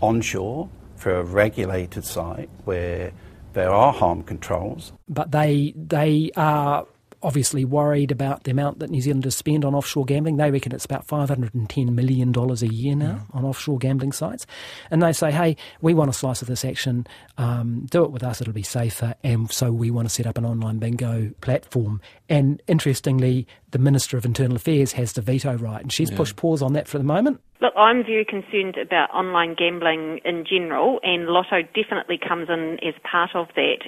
onshore 0.00 0.70
for 0.96 1.14
a 1.14 1.22
regulated 1.22 2.06
site 2.06 2.48
where 2.64 3.12
there 3.54 3.70
are 3.70 3.92
harm 3.92 4.22
controls. 4.22 4.92
but 5.08 5.30
they 5.32 5.72
they 5.76 6.30
are 6.36 6.86
obviously 7.24 7.64
worried 7.64 8.12
about 8.12 8.44
the 8.44 8.50
amount 8.50 8.78
that 8.78 8.90
New 8.90 9.00
Zealanders 9.00 9.34
spend 9.34 9.64
on 9.64 9.74
offshore 9.74 10.04
gambling. 10.04 10.36
They 10.36 10.50
reckon 10.50 10.72
it's 10.72 10.84
about 10.84 11.06
$510 11.06 11.88
million 11.90 12.34
a 12.36 12.54
year 12.66 12.94
now 12.94 13.26
on 13.32 13.44
offshore 13.44 13.78
gambling 13.78 14.12
sites. 14.12 14.46
And 14.90 15.02
they 15.02 15.12
say, 15.12 15.32
hey, 15.32 15.56
we 15.80 15.94
want 15.94 16.10
a 16.10 16.12
slice 16.12 16.42
of 16.42 16.48
this 16.48 16.64
action. 16.64 17.06
Um, 17.38 17.86
do 17.90 18.04
it 18.04 18.12
with 18.12 18.22
us, 18.22 18.40
it'll 18.40 18.52
be 18.52 18.62
safer. 18.62 19.14
And 19.24 19.50
so 19.50 19.72
we 19.72 19.90
want 19.90 20.08
to 20.08 20.14
set 20.14 20.26
up 20.26 20.38
an 20.38 20.44
online 20.44 20.78
bingo 20.78 21.32
platform. 21.40 22.00
And 22.28 22.62
interestingly, 22.68 23.46
the 23.70 23.78
Minister 23.78 24.16
of 24.16 24.24
Internal 24.24 24.56
Affairs 24.56 24.92
has 24.92 25.14
the 25.14 25.22
veto 25.22 25.56
right. 25.56 25.82
And 25.82 25.92
she's 25.92 26.10
pushed 26.10 26.36
pause 26.36 26.62
on 26.62 26.74
that 26.74 26.86
for 26.86 26.98
the 26.98 27.04
moment. 27.04 27.40
Look, 27.60 27.72
I'm 27.76 28.04
very 28.04 28.26
concerned 28.26 28.76
about 28.76 29.10
online 29.10 29.54
gambling 29.54 30.20
in 30.24 30.44
general, 30.44 31.00
and 31.02 31.28
Lotto 31.28 31.62
definitely 31.74 32.18
comes 32.18 32.48
in 32.50 32.78
as 32.86 32.94
part 33.10 33.30
of 33.34 33.48
that. 33.56 33.78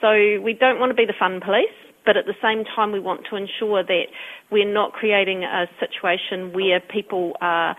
So 0.00 0.40
we 0.42 0.54
don't 0.54 0.80
want 0.80 0.90
to 0.90 0.94
be 0.94 1.04
the 1.04 1.12
fun 1.18 1.40
police, 1.44 1.74
but 2.08 2.16
at 2.16 2.24
the 2.24 2.34
same 2.40 2.64
time, 2.64 2.90
we 2.90 3.00
want 3.00 3.26
to 3.28 3.36
ensure 3.36 3.84
that 3.84 4.04
we're 4.50 4.72
not 4.72 4.94
creating 4.94 5.44
a 5.44 5.66
situation 5.78 6.54
where 6.54 6.80
people 6.80 7.34
are 7.42 7.76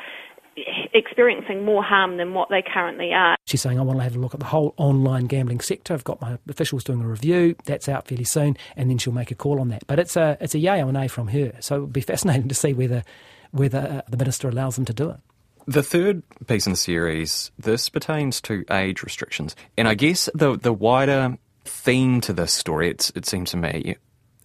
experiencing 0.93 1.65
more 1.65 1.81
harm 1.81 2.17
than 2.17 2.35
what 2.35 2.47
they 2.49 2.61
currently 2.61 3.11
are. 3.11 3.35
She's 3.45 3.59
saying, 3.59 3.79
I 3.79 3.81
want 3.81 3.97
to 3.97 4.03
have 4.03 4.15
a 4.15 4.19
look 4.19 4.35
at 4.35 4.39
the 4.39 4.45
whole 4.45 4.75
online 4.77 5.25
gambling 5.25 5.61
sector. 5.61 5.95
I've 5.95 6.03
got 6.03 6.21
my 6.21 6.37
officials 6.47 6.83
doing 6.83 7.01
a 7.01 7.07
review. 7.07 7.55
That's 7.65 7.89
out 7.89 8.07
fairly 8.07 8.23
soon, 8.23 8.55
and 8.75 8.91
then 8.91 8.99
she'll 8.99 9.13
make 9.13 9.31
a 9.31 9.35
call 9.35 9.59
on 9.59 9.69
that. 9.69 9.87
But 9.87 9.97
it's 9.97 10.15
a 10.15 10.37
it's 10.39 10.53
a 10.53 10.59
yay 10.59 10.83
or 10.83 10.91
nay 10.91 11.07
from 11.07 11.29
her. 11.29 11.53
So 11.59 11.77
it 11.77 11.79
would 11.79 11.93
be 11.93 12.01
fascinating 12.01 12.49
to 12.49 12.55
see 12.55 12.73
whether 12.73 13.01
whether 13.49 13.79
uh, 13.79 14.11
the 14.11 14.17
minister 14.17 14.47
allows 14.47 14.75
them 14.75 14.85
to 14.85 14.93
do 14.93 15.09
it. 15.09 15.17
The 15.65 15.81
third 15.81 16.21
piece 16.45 16.67
in 16.67 16.73
the 16.73 16.77
series, 16.77 17.49
this 17.57 17.89
pertains 17.89 18.41
to 18.41 18.63
age 18.69 19.01
restrictions. 19.01 19.55
And 19.75 19.87
I 19.87 19.95
guess 19.95 20.29
the 20.35 20.55
the 20.55 20.71
wider 20.71 21.39
theme 21.65 22.21
to 22.21 22.33
this 22.33 22.53
story, 22.53 22.89
it's, 22.89 23.11
it 23.15 23.25
seems 23.25 23.51
to 23.51 23.57
me, 23.57 23.95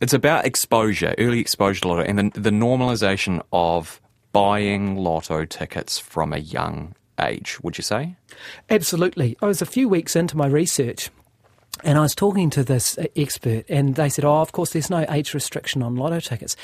it's 0.01 0.13
about 0.13 0.45
exposure, 0.45 1.15
early 1.19 1.41
exposure 1.41 1.83
to 1.83 1.89
lotto, 1.89 2.03
and 2.03 2.19
the, 2.19 2.41
the 2.41 2.51
normalisation 2.51 3.43
of 3.53 4.01
buying 4.33 4.97
lotto 4.97 5.45
tickets 5.45 5.99
from 5.99 6.33
a 6.33 6.39
young 6.39 6.95
age, 7.21 7.59
would 7.63 7.79
you 7.79 7.83
say? 7.83 8.17
Absolutely. 8.69 9.37
I 9.41 9.47
was 9.47 9.63
a 9.63 9.67
few 9.67 9.89
weeks 9.89 10.17
into 10.17 10.37
my 10.37 10.47
research 10.47 11.11
and 11.83 11.99
I 11.99 12.03
was 12.03 12.15
talking 12.15 12.51
to 12.51 12.63
this 12.63 12.99
expert, 13.17 13.65
and 13.69 13.97
they 13.97 14.09
said, 14.09 14.25
Oh, 14.25 14.41
of 14.41 14.53
course, 14.53 14.71
there's 14.71 14.91
no 14.91 15.05
age 15.11 15.35
restriction 15.35 15.83
on 15.83 15.97
lotto 15.97 16.21
tickets. 16.21 16.57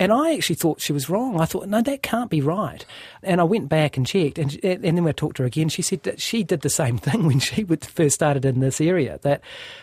And 0.00 0.12
I 0.12 0.34
actually 0.34 0.56
thought 0.56 0.80
she 0.80 0.92
was 0.92 1.10
wrong. 1.10 1.40
I 1.40 1.44
thought, 1.44 1.68
no, 1.68 1.82
that 1.82 2.02
can't 2.02 2.30
be 2.30 2.40
right. 2.40 2.84
And 3.22 3.40
I 3.40 3.44
went 3.44 3.68
back 3.68 3.96
and 3.96 4.06
checked, 4.06 4.38
and, 4.38 4.58
and 4.64 4.82
then 4.82 4.94
when 4.96 5.08
I 5.08 5.12
talked 5.12 5.38
to 5.38 5.42
her 5.42 5.46
again, 5.46 5.68
she 5.68 5.82
said 5.82 6.04
that 6.04 6.20
she 6.20 6.44
did 6.44 6.60
the 6.60 6.70
same 6.70 6.98
thing 6.98 7.26
when 7.26 7.40
she 7.40 7.64
would- 7.64 7.84
first 7.84 8.14
started 8.14 8.44
in 8.44 8.60
this 8.60 8.80
area, 8.80 9.18
that 9.22 9.40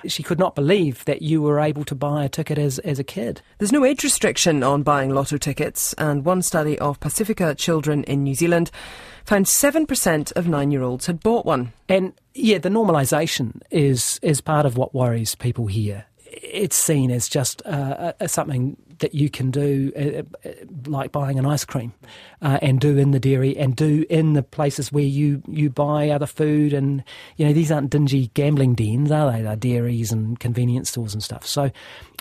she 0.07 0.23
could 0.23 0.39
not 0.39 0.55
believe 0.55 1.03
that 1.05 1.21
you 1.21 1.41
were 1.41 1.59
able 1.59 1.83
to 1.85 1.95
buy 1.95 2.23
a 2.23 2.29
ticket 2.29 2.57
as, 2.57 2.79
as 2.79 2.99
a 2.99 3.03
kid. 3.03 3.41
There's 3.57 3.71
no 3.71 3.83
age 3.85 4.03
restriction 4.03 4.63
on 4.63 4.83
buying 4.83 5.09
lotto 5.13 5.37
tickets, 5.37 5.93
and 5.93 6.23
one 6.23 6.41
study 6.41 6.79
of 6.79 6.99
Pasifika 6.99 7.57
children 7.57 8.03
in 8.05 8.23
New 8.23 8.35
Zealand 8.35 8.71
found 9.25 9.47
7% 9.47 10.31
of 10.35 10.47
nine 10.47 10.71
year 10.71 10.83
olds 10.83 11.07
had 11.07 11.19
bought 11.19 11.45
one. 11.45 11.73
And 11.89 12.13
yeah, 12.33 12.57
the 12.59 12.69
normalisation 12.69 13.61
is 13.71 14.19
is 14.21 14.41
part 14.41 14.65
of 14.65 14.77
what 14.77 14.93
worries 14.93 15.35
people 15.35 15.67
here. 15.67 16.05
It's 16.25 16.75
seen 16.75 17.11
as 17.11 17.27
just 17.29 17.65
uh, 17.65 18.13
something 18.27 18.77
that 18.99 19.13
you 19.13 19.29
can 19.29 19.51
do, 19.51 19.91
uh, 19.95 20.47
uh, 20.47 20.53
like 20.87 21.11
buying 21.11 21.37
an 21.37 21.45
ice 21.45 21.65
cream, 21.65 21.93
uh, 22.41 22.59
and 22.61 22.79
do 22.79 22.97
in 22.97 23.11
the 23.11 23.19
dairy, 23.19 23.57
and 23.57 23.75
do 23.75 24.05
in 24.09 24.33
the 24.33 24.43
places 24.43 24.91
where 24.91 25.03
you, 25.03 25.41
you 25.47 25.69
buy 25.69 26.09
other 26.09 26.25
food. 26.25 26.73
And 26.73 27.03
you 27.37 27.45
know, 27.45 27.53
these 27.53 27.71
aren't 27.71 27.89
dingy 27.89 28.31
gambling 28.33 28.75
dens, 28.75 29.11
are 29.11 29.31
they? 29.31 29.41
They're 29.41 29.55
dairies 29.55 30.11
and 30.11 30.39
convenience 30.39 30.89
stores 30.89 31.13
and 31.13 31.23
stuff. 31.23 31.45
So, 31.45 31.71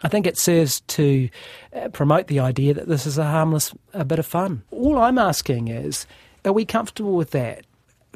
I 0.02 0.08
think 0.08 0.26
it 0.26 0.38
serves 0.38 0.80
to 0.80 1.28
uh, 1.74 1.88
promote 1.88 2.26
the 2.26 2.40
idea 2.40 2.74
that 2.74 2.88
this 2.88 3.06
is 3.06 3.18
a 3.18 3.24
harmless 3.24 3.74
a 3.92 4.04
bit 4.04 4.18
of 4.18 4.26
fun. 4.26 4.62
All 4.70 4.98
I'm 4.98 5.18
asking 5.18 5.68
is, 5.68 6.06
are 6.44 6.52
we 6.52 6.64
comfortable 6.64 7.14
with 7.14 7.30
that? 7.30 7.64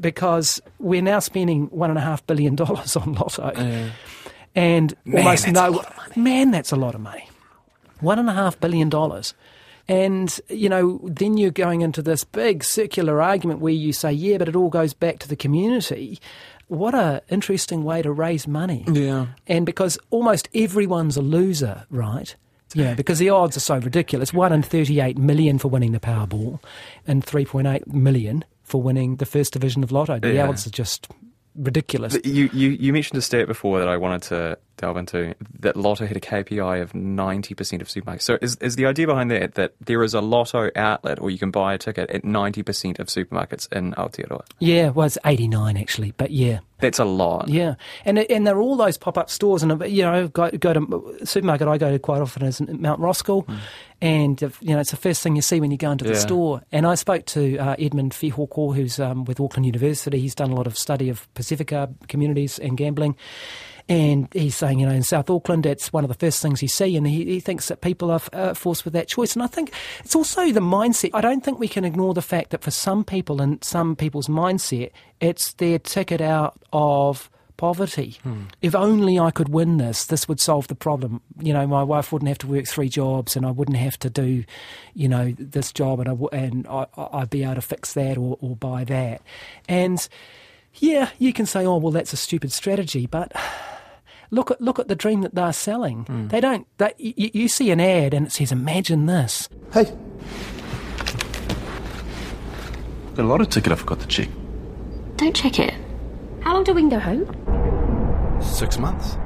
because 0.01 0.61
we're 0.79 1.03
now 1.03 1.19
spending 1.19 1.67
one 1.67 1.91
and 1.91 1.99
a 1.99 2.03
half 2.03 2.27
billion 2.27 2.55
dollars 2.55 2.97
on 2.97 3.15
Lotto, 3.15 3.51
and 4.55 4.95
almost 5.13 5.45
that's 5.45 5.55
no 5.55 5.69
a 5.69 5.71
lot 5.71 6.09
of 6.09 6.17
man, 6.17 6.51
that's 6.51 6.73
a 6.73 6.77
lot 6.77 6.95
of 6.95 7.01
money. 7.01 7.28
One 8.01 8.19
and 8.19 8.29
a 8.29 8.35
half 8.35 8.59
billion 8.61 8.89
dollars. 8.89 9.35
And, 9.91 10.39
you 10.51 10.69
know, 10.69 11.01
then 11.05 11.39
you're 11.39 11.51
going 11.51 11.81
into 11.81 12.03
this 12.03 12.23
big 12.23 12.63
circular 12.63 13.23
argument 13.23 13.61
where 13.61 13.73
you 13.73 13.95
say, 13.95 14.13
yeah, 14.13 14.37
but 14.37 14.49
it 14.49 14.55
all 14.55 14.69
goes 14.69 14.93
back 14.93 15.19
to 15.21 15.29
the 15.29 15.37
community. 15.37 16.19
What 16.67 16.95
a 16.95 17.23
interesting 17.31 17.85
way 17.85 18.03
to 18.03 18.13
raise 18.13 18.47
money. 18.47 18.85
Yeah. 18.87 19.29
And 19.47 19.65
because 19.65 19.99
almost 20.11 20.51
everyone's 20.55 21.17
a 21.17 21.23
loser, 21.23 21.87
right? 21.91 22.35
Yeah, 22.75 22.93
because 22.93 23.19
the 23.19 23.31
odds 23.31 23.57
are 23.57 23.61
so 23.61 23.79
ridiculous. 23.79 24.35
One 24.35 24.53
in 24.53 24.63
38 24.63 25.17
million 25.17 25.57
for 25.59 25.69
winning 25.69 25.93
the 25.93 26.01
Powerball 26.01 26.61
and 27.07 27.25
3.8 27.25 27.87
million 27.87 28.45
for 28.65 28.83
winning 28.83 29.17
the 29.17 29.25
first 29.25 29.55
division 29.55 29.83
of 29.83 29.91
Lotto. 29.91 30.19
The 30.19 30.35
Yeah. 30.35 30.49
odds 30.49 30.67
are 30.67 30.71
just 30.71 31.09
ridiculous. 31.57 32.19
You, 32.25 32.51
you, 32.53 32.69
you 32.79 32.93
mentioned 32.93 33.17
a 33.17 33.23
stat 33.23 33.47
before 33.47 33.79
that 33.79 33.89
I 33.89 33.97
wanted 33.97 34.21
to 34.25 34.59
delve 34.79 34.97
into 34.97 35.35
that 35.61 35.77
Lotto 35.77 36.07
had 36.07 36.17
a 36.17 36.21
KPI 36.21 36.81
of 36.83 36.93
90% 36.93 37.81
of 37.81 37.89
supermarkets. 37.89 38.23
So 38.23 38.39
is, 38.41 38.57
is 38.57 38.77
the 38.77 38.87
idea 38.87 39.07
behind 39.07 39.31
that 39.31 39.55
that 39.55 39.75
there 39.81 40.03
is 40.03 40.15
a 40.15 40.21
Lotto 40.21 40.71
outlet 40.77 41.19
or 41.21 41.31
you 41.31 41.39
can 41.39 41.51
buy 41.51 41.75
a 41.75 41.79
ticket 41.79 42.11
at 42.11 42.23
90% 42.23 42.99
of 42.99 43.09
supermarkets 43.09 43.71
in 43.73 43.93
Aotearoa? 43.95 44.43
Yeah, 44.59 44.89
well, 44.91 45.07
it's 45.07 45.19
89 45.25 45.77
actually, 45.77 46.13
but 46.17 46.31
yeah. 46.31 46.61
That's 46.81 47.01
a 47.01 47.05
lot. 47.05 47.49
Yeah, 47.49 47.75
and 48.05 48.21
and 48.21 48.47
there 48.47 48.55
are 48.57 48.61
all 48.61 48.77
those 48.77 48.97
pop 48.97 49.19
up 49.19 49.31
stores, 49.31 49.65
and 49.65 49.83
you 49.91 50.03
know, 50.05 50.29
go, 50.29 50.49
go 50.53 50.73
to 50.75 51.19
supermarket 51.25 51.67
I 51.67 51.77
go 51.77 51.91
to 51.91 51.99
quite 51.99 52.21
often 52.23 52.45
is 52.45 52.61
Mount 52.61 53.01
Roskill, 53.01 53.49
and 54.01 54.41
uh, 54.45 54.51
you 54.61 54.75
know 54.75 54.79
it's 54.79 54.93
the 54.93 54.97
first 54.97 55.21
thing 55.21 55.35
you 55.35 55.43
see 55.43 55.59
when 55.61 55.73
you 55.73 55.77
go 55.77 55.91
into 55.91 56.05
the 56.05 56.13
Yeah. 56.13 56.19
store. 56.21 56.63
And 56.71 56.87
I 56.87 56.95
spoke 56.95 57.27
to 57.27 57.59
uh, 57.59 57.75
Edmund 57.81 58.13
Fehoko, 58.13 58.77
who's 58.77 59.01
um, 59.01 59.25
with 59.25 59.41
Auckland 59.41 59.67
University. 59.67 60.21
He's 60.21 60.37
done 60.37 60.53
a 60.53 60.55
lot 60.55 60.69
of 60.69 60.79
study 60.79 61.09
of 61.09 61.27
Pasifika 61.35 61.93
communities 62.07 62.61
and 62.61 62.77
gambling. 62.79 63.17
And 63.89 64.29
he's 64.35 64.55
saying, 64.55 64.81
you 64.81 64.87
know, 64.87 64.93
in 64.93 65.03
South 65.03 65.31
Auckland, 65.31 65.65
it's 65.65 65.93
one 65.93 66.05
of 66.05 66.09
the 66.09 66.15
first 66.15 66.43
things 66.43 66.61
you 66.61 66.69
see, 66.69 66.95
and 66.97 67.07
he, 67.07 67.25
he 67.25 67.41
thinks 67.41 67.69
that 67.69 67.81
people 67.81 68.11
are 68.11 68.21
uh, 68.35 68.53
forced 68.53 68.85
with 68.85 68.93
that 68.93 69.09
choice. 69.09 69.35
And 69.35 69.43
I 69.43 69.47
think 69.47 69.73
it's 70.05 70.15
also 70.15 70.53
the 70.53 70.61
mindset. 70.61 71.11
I 71.15 71.23
don't 71.23 71.43
think 71.43 71.59
we 71.59 71.69
can 71.69 71.85
ignore 71.87 72.13
the 72.13 72.21
fact 72.21 72.51
that 72.51 72.63
for 72.63 72.71
some 72.71 73.03
people 73.03 73.41
and 73.41 73.65
some 73.65 73.97
people's 73.97 74.29
mindset, 74.29 74.91
it's 75.21 75.55
their 75.55 75.79
ticket 75.79 76.21
out 76.21 76.59
of 76.73 77.31
poverty. 77.57 78.19
If 78.63 78.75
only 78.75 79.19
I 79.19 79.31
could 79.31 79.49
win 79.49 79.79
this, 79.79 80.05
this 80.05 80.29
would 80.29 80.39
solve 80.39 80.69
the 80.69 80.75
problem. 80.77 81.21
You 81.41 81.53
know, 81.55 81.67
my 81.67 81.83
wife 81.83 82.13
wouldn't 82.13 82.29
have 82.29 82.39
to 82.39 82.47
work 82.47 82.67
three 82.69 82.89
jobs, 82.91 83.37
and 83.37 83.47
I 83.47 83.51
wouldn't 83.51 83.79
have 83.79 83.99
to 84.01 84.11
do, 84.11 84.45
you 84.95 85.09
know, 85.09 85.35
this 85.39 85.73
job, 85.73 85.99
and 85.99 86.09
I 86.09 86.13
w- 86.13 86.29
and 86.31 86.67
I, 86.69 86.87
I- 86.97 87.09
I'd 87.21 87.31
be 87.31 87.43
able 87.43 87.55
to 87.55 87.63
fix 87.63 87.95
that 87.95 88.19
or, 88.19 88.37
or 88.43 88.55
buy 88.55 88.85
that. 88.85 89.23
And 89.67 90.07
yeah, 90.75 91.09
you 91.19 91.33
can 91.33 91.47
say, 91.47 91.65
oh 91.65 91.79
well, 91.79 91.91
that's 91.91 92.13
a 92.13 92.17
stupid 92.19 92.53
strategy, 92.53 93.07
but 93.07 93.33
look 94.31 94.51
at 94.51 94.61
look 94.61 94.79
at 94.79 94.89
the 94.89 94.95
dream 94.95 95.23
that 95.23 95.35
they're 95.35 95.53
selling. 95.53 96.05
Hmm. 96.05 96.29
They 96.29 96.41
don't. 96.41 96.67
They, 96.79 96.93
you, 96.99 97.31
you 97.33 97.49
see 97.49 97.71
an 97.71 97.81
ad 97.81 98.15
and 98.15 98.27
it 98.27 98.33
says, 98.33 98.53
"Imagine 98.53 99.07
this." 99.07 99.49
Hey. 99.73 99.85
Got 103.15 103.25
a 103.25 103.29
lot 103.29 103.41
of 103.41 103.49
ticket 103.49 103.73
I 103.73 103.77
forgot 103.77 104.01
to 104.01 104.07
check. 104.07 104.29
Don't 105.17 105.35
check 105.35 105.59
it. 105.59 105.75
How 106.41 106.55
long 106.55 106.65
do 106.65 106.73
we 106.73 106.89
go 106.89 106.99
home? 107.01 107.27
Six 108.41 108.79
months. 108.79 109.17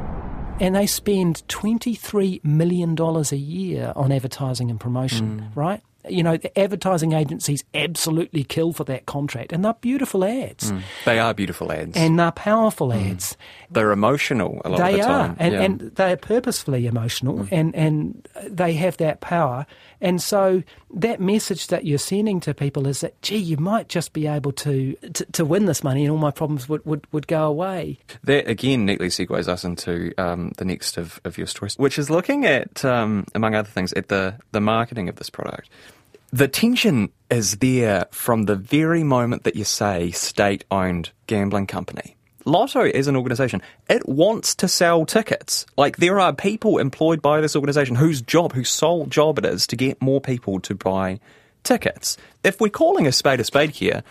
and 0.60 0.76
they 0.76 0.86
spend 0.86 1.42
$23 1.48 2.44
million 2.44 2.96
a 2.98 3.36
year 3.36 3.92
on 3.96 4.12
advertising 4.12 4.70
and 4.70 4.78
promotion, 4.78 5.40
hmm. 5.40 5.58
right? 5.58 5.82
You 6.08 6.22
know, 6.22 6.36
the 6.36 6.56
advertising 6.58 7.12
agencies 7.12 7.62
absolutely 7.74 8.42
kill 8.44 8.72
for 8.72 8.84
that 8.84 9.06
contract, 9.06 9.52
and 9.52 9.64
they're 9.64 9.74
beautiful 9.74 10.24
ads. 10.24 10.72
Mm. 10.72 10.82
They 11.04 11.18
are 11.18 11.32
beautiful 11.32 11.70
ads. 11.70 11.96
And 11.96 12.18
they're 12.18 12.32
powerful 12.32 12.88
Mm. 12.88 13.10
ads. 13.12 13.36
They're 13.70 13.92
emotional 13.92 14.60
a 14.64 14.68
lot 14.70 14.78
they 14.78 15.00
of 15.00 15.06
the 15.06 15.12
are, 15.12 15.26
time. 15.28 15.36
and, 15.38 15.52
yeah. 15.54 15.60
and 15.62 15.80
they 15.94 16.12
are 16.12 16.16
purposefully 16.16 16.86
emotional, 16.86 17.46
and, 17.50 17.74
and 17.76 18.28
they 18.48 18.74
have 18.74 18.96
that 18.98 19.20
power. 19.20 19.64
And 20.00 20.20
so 20.20 20.64
that 20.94 21.20
message 21.20 21.68
that 21.68 21.84
you're 21.84 21.98
sending 21.98 22.40
to 22.40 22.52
people 22.54 22.88
is 22.88 23.00
that, 23.02 23.20
gee, 23.22 23.36
you 23.36 23.56
might 23.56 23.88
just 23.88 24.12
be 24.12 24.26
able 24.26 24.50
to 24.52 24.94
to, 25.14 25.24
to 25.26 25.44
win 25.44 25.66
this 25.66 25.84
money, 25.84 26.02
and 26.02 26.10
all 26.10 26.18
my 26.18 26.32
problems 26.32 26.68
would, 26.68 26.84
would, 26.84 27.06
would 27.12 27.28
go 27.28 27.44
away. 27.46 27.98
That 28.24 28.48
again 28.48 28.84
neatly 28.84 29.08
segues 29.08 29.46
us 29.46 29.62
into 29.64 30.12
um, 30.18 30.52
the 30.58 30.64
next 30.64 30.98
of, 30.98 31.20
of 31.24 31.38
your 31.38 31.46
stories, 31.46 31.78
which 31.78 31.98
is 31.98 32.10
looking 32.10 32.44
at, 32.44 32.84
um, 32.84 33.24
among 33.34 33.54
other 33.54 33.68
things, 33.68 33.92
at 33.92 34.08
the, 34.08 34.34
the 34.50 34.60
marketing 34.60 35.08
of 35.08 35.16
this 35.16 35.30
product. 35.30 35.70
The 36.34 36.48
tension 36.48 37.10
is 37.30 37.58
there 37.58 38.06
from 38.10 38.44
the 38.44 38.56
very 38.56 39.04
moment 39.04 39.44
that 39.44 39.54
you 39.54 39.64
say 39.64 40.12
state 40.12 40.64
owned 40.70 41.10
gambling 41.26 41.66
company. 41.66 42.16
Lotto 42.46 42.80
as 42.80 43.06
an 43.06 43.16
organisation, 43.16 43.60
it 43.90 44.08
wants 44.08 44.54
to 44.54 44.66
sell 44.66 45.04
tickets. 45.04 45.66
Like 45.76 45.98
there 45.98 46.18
are 46.18 46.32
people 46.32 46.78
employed 46.78 47.20
by 47.20 47.42
this 47.42 47.54
organisation 47.54 47.96
whose 47.96 48.22
job, 48.22 48.54
whose 48.54 48.70
sole 48.70 49.04
job 49.04 49.38
it 49.40 49.44
is 49.44 49.66
to 49.66 49.76
get 49.76 50.00
more 50.00 50.22
people 50.22 50.58
to 50.60 50.74
buy 50.74 51.20
tickets. 51.64 52.16
If 52.42 52.62
we're 52.62 52.70
calling 52.70 53.06
a 53.06 53.12
spade 53.12 53.40
a 53.40 53.44
spade 53.44 53.68
here, 53.68 54.02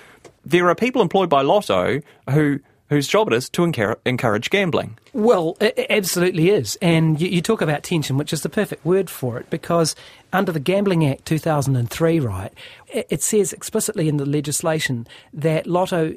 there 0.46 0.70
are 0.70 0.76
people 0.76 1.02
employed 1.02 1.30
by 1.30 1.42
Lotto 1.42 2.02
who 2.30 2.60
whose 2.92 3.08
job 3.08 3.32
it 3.32 3.34
is 3.34 3.48
to 3.48 3.64
encourage 3.64 4.50
gambling. 4.50 4.98
Well, 5.14 5.56
it 5.62 5.88
absolutely 5.90 6.50
is. 6.50 6.78
And 6.82 7.22
you, 7.22 7.30
you 7.30 7.42
talk 7.42 7.62
about 7.62 7.84
tension, 7.84 8.18
which 8.18 8.34
is 8.34 8.42
the 8.42 8.50
perfect 8.50 8.86
word 8.86 9.10
for 9.10 9.38
it, 9.38 9.50
because 9.50 9.96
under 10.34 10.52
the 10.52 10.60
Gambling 10.60 11.08
Act 11.08 11.26
2003, 11.26 12.20
right, 12.20 12.52
it, 12.90 13.24
says 13.24 13.54
explicitly 13.54 14.10
in 14.10 14.18
the 14.18 14.26
legislation 14.26 15.08
that 15.32 15.68
Lotto 15.68 16.16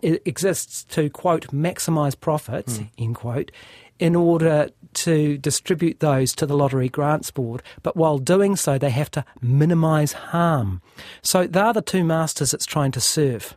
exists 0.00 0.84
to, 0.90 1.10
quote, 1.10 1.48
maximise 1.48 2.18
profits, 2.18 2.76
hmm. 2.76 2.84
end 2.98 3.16
quote, 3.16 3.50
in 3.98 4.14
order 4.14 4.68
to 4.94 5.38
distribute 5.38 5.98
those 5.98 6.36
to 6.36 6.46
the 6.46 6.56
Lottery 6.56 6.88
Grants 6.88 7.32
Board. 7.32 7.64
But 7.82 7.96
while 7.96 8.18
doing 8.18 8.54
so, 8.54 8.78
they 8.78 8.90
have 8.90 9.10
to 9.12 9.24
minimise 9.40 10.12
harm. 10.12 10.82
So 11.20 11.48
they're 11.48 11.72
the 11.72 11.82
two 11.82 12.04
masters 12.04 12.54
it's 12.54 12.64
trying 12.64 12.92
to 12.92 13.00
serve. 13.00 13.54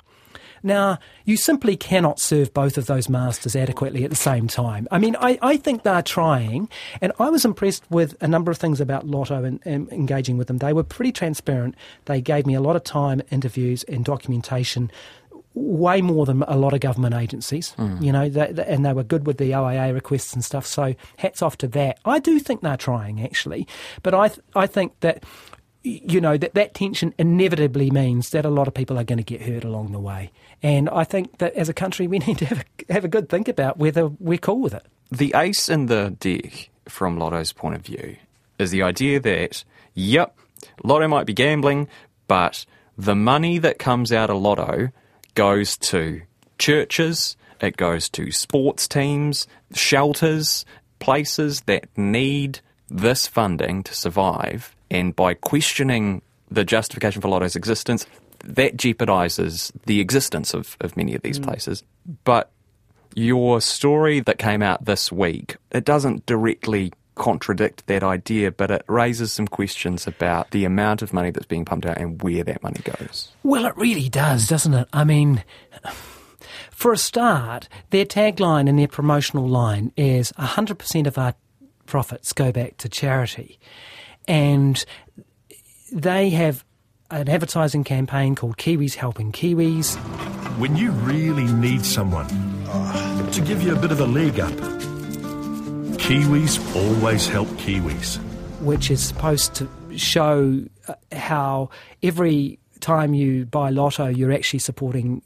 Now, 0.64 0.98
you 1.26 1.38
simply 1.38 1.76
cannot 1.78 2.20
serve 2.20 2.54
both 2.54 2.78
of 2.78 2.86
those 2.88 3.08
masters 3.10 3.56
adequately 3.56 4.04
at 4.04 4.10
the 4.10 4.16
same 4.16 4.48
time. 4.48 4.88
I 4.92 4.98
mean, 5.00 5.16
I, 5.20 5.38
I 5.42 5.58
think 5.58 5.84
they're 5.84 6.02
trying, 6.02 6.70
and 7.02 7.12
I 7.20 7.30
was 7.30 7.46
impressed 7.46 7.84
with 7.90 8.16
a 8.22 8.28
number 8.28 8.52
of 8.52 8.58
things 8.58 8.82
about 8.82 9.06
Lotto 9.08 9.44
and, 9.44 9.60
and 9.66 9.92
engaging 9.92 10.38
with 10.38 10.48
them. 10.48 10.58
They 10.60 10.74
were 10.74 10.84
pretty 10.84 11.12
transparent. 11.12 11.76
They 12.06 12.22
gave 12.22 12.46
me 12.46 12.54
a 12.56 12.62
lot 12.62 12.76
of 12.76 12.84
time, 12.84 13.22
interviews, 13.32 13.84
and 13.84 14.04
documentation. 14.06 14.92
Way 15.54 16.02
more 16.02 16.26
than 16.26 16.44
a 16.44 16.58
lot 16.58 16.74
of 16.74 16.82
government 16.82 17.16
agencies, 17.16 17.74
Mm. 17.78 18.02
you 18.04 18.12
know, 18.12 18.28
they, 18.28 18.52
they- 18.52 18.66
and 18.66 18.86
they 18.86 18.92
were 18.92 19.04
good 19.04 19.26
with 19.26 19.38
the 19.38 19.54
OIA 19.56 19.94
requests 19.94 20.34
and 20.34 20.44
stuff. 20.44 20.66
So 20.66 20.96
hats 21.18 21.42
off 21.42 21.58
to 21.60 21.68
that. 21.70 21.98
I 22.04 22.20
do 22.20 22.40
think 22.40 22.60
they're 22.62 22.76
trying 22.76 23.24
actually, 23.24 23.66
but 24.04 24.14
I 24.14 24.28
th- 24.28 24.42
I 24.54 24.68
think 24.68 25.00
that 25.00 25.24
you 25.86 26.20
know 26.20 26.38
that 26.38 26.56
that 26.56 26.74
tension 26.74 27.14
inevitably 27.18 27.92
means 27.92 28.32
that 28.32 28.46
a 28.46 28.50
lot 28.50 28.68
of 28.68 28.74
people 28.74 28.98
are 28.98 29.04
going 29.04 29.18
to 29.18 29.24
get 29.24 29.42
hurt 29.42 29.64
along 29.64 29.92
the 29.92 30.00
way. 30.00 30.32
And 30.64 30.90
I 30.90 31.04
think 31.04 31.38
that 31.38 31.54
as 31.54 31.70
a 31.70 31.74
country, 31.74 32.08
we 32.08 32.20
need 32.28 32.40
to 32.40 32.46
have 32.46 32.60
a, 32.62 32.94
have 32.94 33.06
a 33.06 33.08
good 33.08 33.30
think 33.30 33.48
about 33.48 33.78
whether 33.78 34.08
we're 34.08 34.38
cool 34.38 34.60
with 34.60 34.74
it. 34.74 34.86
The 35.12 35.34
ace 35.36 35.70
in 35.70 35.86
the 35.86 36.16
deck, 36.20 36.70
from 36.90 37.18
Lotto's 37.18 37.54
point 37.54 37.76
of 37.76 37.82
view, 37.84 38.18
is 38.58 38.72
the 38.72 38.82
idea 38.82 39.20
that, 39.20 39.64
yep, 39.94 40.36
Lotto 40.84 41.08
might 41.08 41.28
be 41.28 41.34
gambling, 41.34 41.88
but 42.28 42.66
the 42.98 43.16
money 43.16 43.60
that 43.60 43.78
comes 43.78 44.12
out 44.12 44.30
of 44.30 44.42
Lotto 44.42 44.90
goes 45.36 45.78
to 45.78 46.22
churches, 46.58 47.38
it 47.62 47.78
goes 47.78 48.10
to 48.10 48.32
sports 48.32 48.88
teams, 48.88 49.48
shelters, 49.74 50.66
places 51.00 51.62
that 51.62 51.86
need 51.98 52.60
this 52.90 53.28
funding 53.28 53.84
to 53.84 53.94
survive. 53.94 54.75
And 54.96 55.16
by 55.16 55.34
questioning 55.34 56.22
the 56.50 56.64
justification 56.64 57.22
for 57.22 57.28
Lotto's 57.28 57.56
existence, 57.56 58.06
that 58.44 58.78
jeopardises 58.78 59.72
the 59.86 60.00
existence 60.00 60.54
of, 60.54 60.78
of 60.80 60.96
many 60.96 61.16
of 61.16 61.22
these 61.22 61.40
mm. 61.40 61.44
places. 61.44 61.84
But 62.24 62.52
your 63.14 63.60
story 63.60 64.22
that 64.22 64.38
came 64.38 64.62
out 64.62 64.86
this 64.86 65.12
week, 65.12 65.58
it 65.72 65.84
doesn't 65.84 66.26
directly 66.26 66.94
contradict 67.16 67.86
that 67.88 68.04
idea, 68.04 68.52
but 68.52 68.72
it 68.72 68.84
raises 68.88 69.34
some 69.34 69.48
questions 69.48 70.08
about 70.08 70.52
the 70.52 70.64
amount 70.64 71.02
of 71.02 71.14
money 71.14 71.32
that's 71.32 71.46
being 71.46 71.66
pumped 71.66 71.86
out 71.86 71.98
and 71.98 72.22
where 72.22 72.44
that 72.44 72.64
money 72.64 72.80
goes. 72.84 73.32
Well, 73.44 73.66
it 73.66 73.76
really 73.76 74.08
does, 74.08 74.48
doesn't 74.48 74.74
it? 74.74 74.88
I 74.94 75.04
mean, 75.04 75.44
for 76.72 76.94
a 76.94 76.98
start, 76.98 77.68
their 77.90 78.06
tagline 78.06 78.70
and 78.70 78.80
their 78.80 78.88
promotional 78.88 79.48
line 79.48 79.92
is 79.98 80.32
100% 80.34 81.08
of 81.08 81.18
our 81.18 81.34
profits 81.86 82.34
go 82.34 82.52
back 82.52 82.78
to 82.78 82.90
charity. 82.90 83.60
And 84.28 84.84
they 85.92 86.30
have 86.32 86.64
an 87.12 87.30
advertising 87.30 87.84
campaign 87.84 88.36
called 88.36 88.58
Kiwis 88.58 88.96
Helping 88.96 89.32
Kiwis. 89.32 89.96
When 90.58 90.76
you 90.76 90.92
really 90.92 91.46
need 91.46 91.86
someone 91.86 92.28
to 93.32 93.42
give 93.42 93.62
you 93.62 93.76
a 93.76 93.80
bit 93.80 93.92
of 93.92 94.00
a 94.00 94.06
leg 94.06 94.40
up, 94.40 94.52
Kiwis 96.00 96.60
always 96.76 97.28
help 97.28 97.48
Kiwis. 97.50 98.18
which 98.62 98.90
is 98.92 99.04
supposed 99.04 99.54
to 99.56 99.70
show 99.96 100.64
uh, 100.88 100.94
how 101.12 101.70
every 102.04 102.60
time 102.80 103.14
you 103.14 103.46
buy 103.46 103.70
lotto, 103.70 104.08
you're 104.08 104.32
actually 104.32 104.60
supporting 104.60 105.22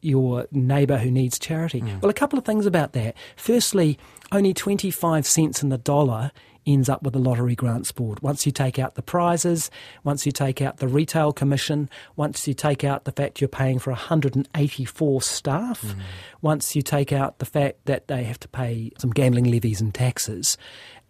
your 0.00 0.46
neighbour 0.52 0.98
who 0.98 1.10
needs 1.10 1.38
charity. 1.38 1.82
Well, 2.02 2.10
a 2.10 2.14
couple 2.14 2.38
of 2.38 2.44
things 2.44 2.66
about 2.66 2.92
that. 2.92 3.16
Firstly, 3.36 3.98
only 4.32 4.52
25 4.52 5.26
cents 5.26 5.62
in 5.62 5.70
the 5.70 5.78
dollar 5.78 6.30
ends 6.66 6.88
up 6.88 7.02
with 7.02 7.12
the 7.12 7.18
Lottery 7.18 7.54
Grants 7.54 7.92
Board. 7.92 8.20
Once 8.20 8.46
you 8.46 8.52
take 8.52 8.78
out 8.78 8.94
the 8.94 9.02
prizes, 9.02 9.70
once 10.02 10.26
you 10.26 10.32
take 10.32 10.60
out 10.62 10.78
the 10.78 10.88
retail 10.88 11.32
commission, 11.32 11.88
once 12.16 12.46
you 12.46 12.54
take 12.54 12.84
out 12.84 13.04
the 13.04 13.12
fact 13.12 13.40
you're 13.40 13.48
paying 13.48 13.78
for 13.78 13.90
184 13.90 15.22
staff, 15.22 15.82
mm-hmm. 15.82 16.00
once 16.42 16.74
you 16.74 16.82
take 16.82 17.12
out 17.12 17.38
the 17.38 17.46
fact 17.46 17.84
that 17.86 18.08
they 18.08 18.24
have 18.24 18.40
to 18.40 18.48
pay 18.48 18.90
some 18.98 19.10
gambling 19.10 19.44
levies 19.44 19.80
and 19.80 19.94
taxes 19.94 20.56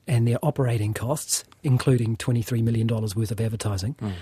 and 0.06 0.28
their 0.28 0.38
operating 0.42 0.94
costs, 0.94 1.44
including 1.62 2.16
$23 2.16 2.62
million 2.62 2.86
worth 2.86 3.30
of 3.30 3.40
advertising, 3.40 3.94
mm. 3.94 4.12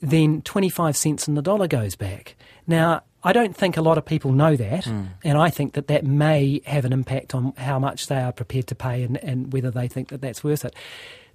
then 0.00 0.40
25 0.42 0.96
cents 0.96 1.26
in 1.26 1.34
the 1.34 1.42
dollar 1.42 1.66
goes 1.66 1.96
back. 1.96 2.36
Now, 2.66 3.02
I 3.22 3.32
don't 3.32 3.54
think 3.54 3.76
a 3.76 3.82
lot 3.82 3.98
of 3.98 4.04
people 4.04 4.32
know 4.32 4.56
that, 4.56 4.84
hmm. 4.86 5.04
and 5.22 5.36
I 5.36 5.50
think 5.50 5.74
that 5.74 5.88
that 5.88 6.04
may 6.04 6.62
have 6.64 6.84
an 6.84 6.92
impact 6.92 7.34
on 7.34 7.52
how 7.56 7.78
much 7.78 8.06
they 8.06 8.20
are 8.20 8.32
prepared 8.32 8.66
to 8.68 8.74
pay 8.74 9.02
and, 9.02 9.18
and 9.18 9.52
whether 9.52 9.70
they 9.70 9.88
think 9.88 10.08
that 10.08 10.20
that's 10.20 10.42
worth 10.42 10.64
it. 10.64 10.74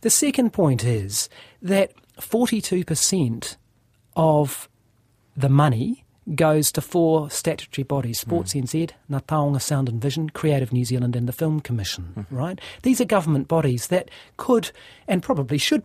The 0.01 0.09
second 0.09 0.51
point 0.51 0.83
is 0.83 1.29
that 1.61 1.93
42% 2.19 3.55
of 4.15 4.69
the 5.37 5.49
money 5.49 6.05
goes 6.33 6.71
to 6.71 6.81
four 6.81 7.29
statutory 7.29 7.83
bodies 7.83 8.21
hmm. 8.21 8.29
Sports 8.29 8.53
NZ, 8.53 8.91
Ngā 9.11 9.21
Taonga 9.23 9.61
Sound 9.61 9.87
and 9.87 10.01
Vision, 10.01 10.29
Creative 10.29 10.73
New 10.73 10.85
Zealand, 10.85 11.15
and 11.15 11.27
the 11.27 11.33
Film 11.33 11.59
Commission, 11.59 12.05
hmm. 12.05 12.35
right? 12.35 12.59
These 12.81 12.99
are 12.99 13.05
government 13.05 13.47
bodies 13.47 13.87
that 13.87 14.09
could 14.37 14.71
and 15.07 15.21
probably 15.21 15.59
should 15.59 15.83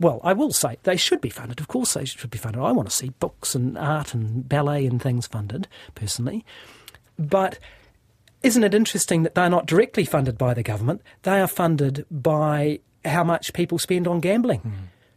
well, 0.00 0.20
I 0.24 0.32
will 0.32 0.52
say 0.52 0.78
they 0.82 0.96
should 0.96 1.20
be 1.20 1.28
funded. 1.28 1.60
Of 1.60 1.68
course, 1.68 1.92
they 1.92 2.06
should 2.06 2.30
be 2.30 2.38
funded. 2.38 2.62
I 2.62 2.72
want 2.72 2.88
to 2.88 2.96
see 2.96 3.10
books 3.20 3.54
and 3.54 3.76
art 3.76 4.14
and 4.14 4.48
ballet 4.48 4.86
and 4.86 5.00
things 5.00 5.26
funded, 5.26 5.68
personally. 5.94 6.44
But 7.18 7.58
isn't 8.42 8.64
it 8.64 8.74
interesting 8.74 9.22
that 9.22 9.34
they're 9.34 9.50
not 9.50 9.66
directly 9.66 10.06
funded 10.06 10.38
by 10.38 10.54
the 10.54 10.62
government? 10.62 11.02
They 11.22 11.38
are 11.38 11.46
funded 11.46 12.06
by 12.10 12.80
how 13.04 13.22
much 13.22 13.52
people 13.52 13.78
spend 13.78 14.08
on 14.08 14.20
gambling. 14.20 14.60
Hmm. 14.60 14.70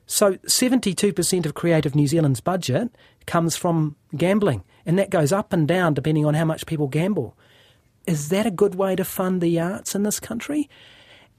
So 0.05 0.33
72% 0.35 1.45
of 1.45 1.53
Creative 1.53 1.95
New 1.95 2.07
Zealand's 2.07 2.41
budget 2.41 2.89
comes 3.25 3.55
from 3.55 3.95
gambling, 4.15 4.63
and 4.85 4.99
that 4.99 5.09
goes 5.09 5.31
up 5.31 5.53
and 5.53 5.65
down 5.65 5.93
depending 5.93 6.25
on 6.25 6.33
how 6.33 6.45
much 6.45 6.65
people 6.65 6.89
gamble. 6.89 7.37
Is 8.05 8.27
that 8.29 8.45
a 8.45 8.51
good 8.51 8.75
way 8.75 8.97
to 8.97 9.05
fund 9.05 9.39
the 9.39 9.57
arts 9.61 9.95
in 9.95 10.03
this 10.03 10.19
country? 10.19 10.69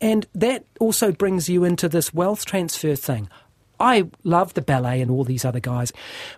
And 0.01 0.27
that 0.35 0.65
also 0.81 1.13
brings 1.13 1.49
you 1.49 1.65
into 1.65 1.89
this 1.89 2.13
wealth 2.13 2.45
transfer 2.45 2.95
thing. 2.97 3.29
I 3.81 4.09
love 4.23 4.55
the 4.55 4.63
ballet 4.63 5.01
and 5.01 5.11
all 5.11 5.25
these 5.25 5.45
other 5.45 5.61
guys, 5.61 5.93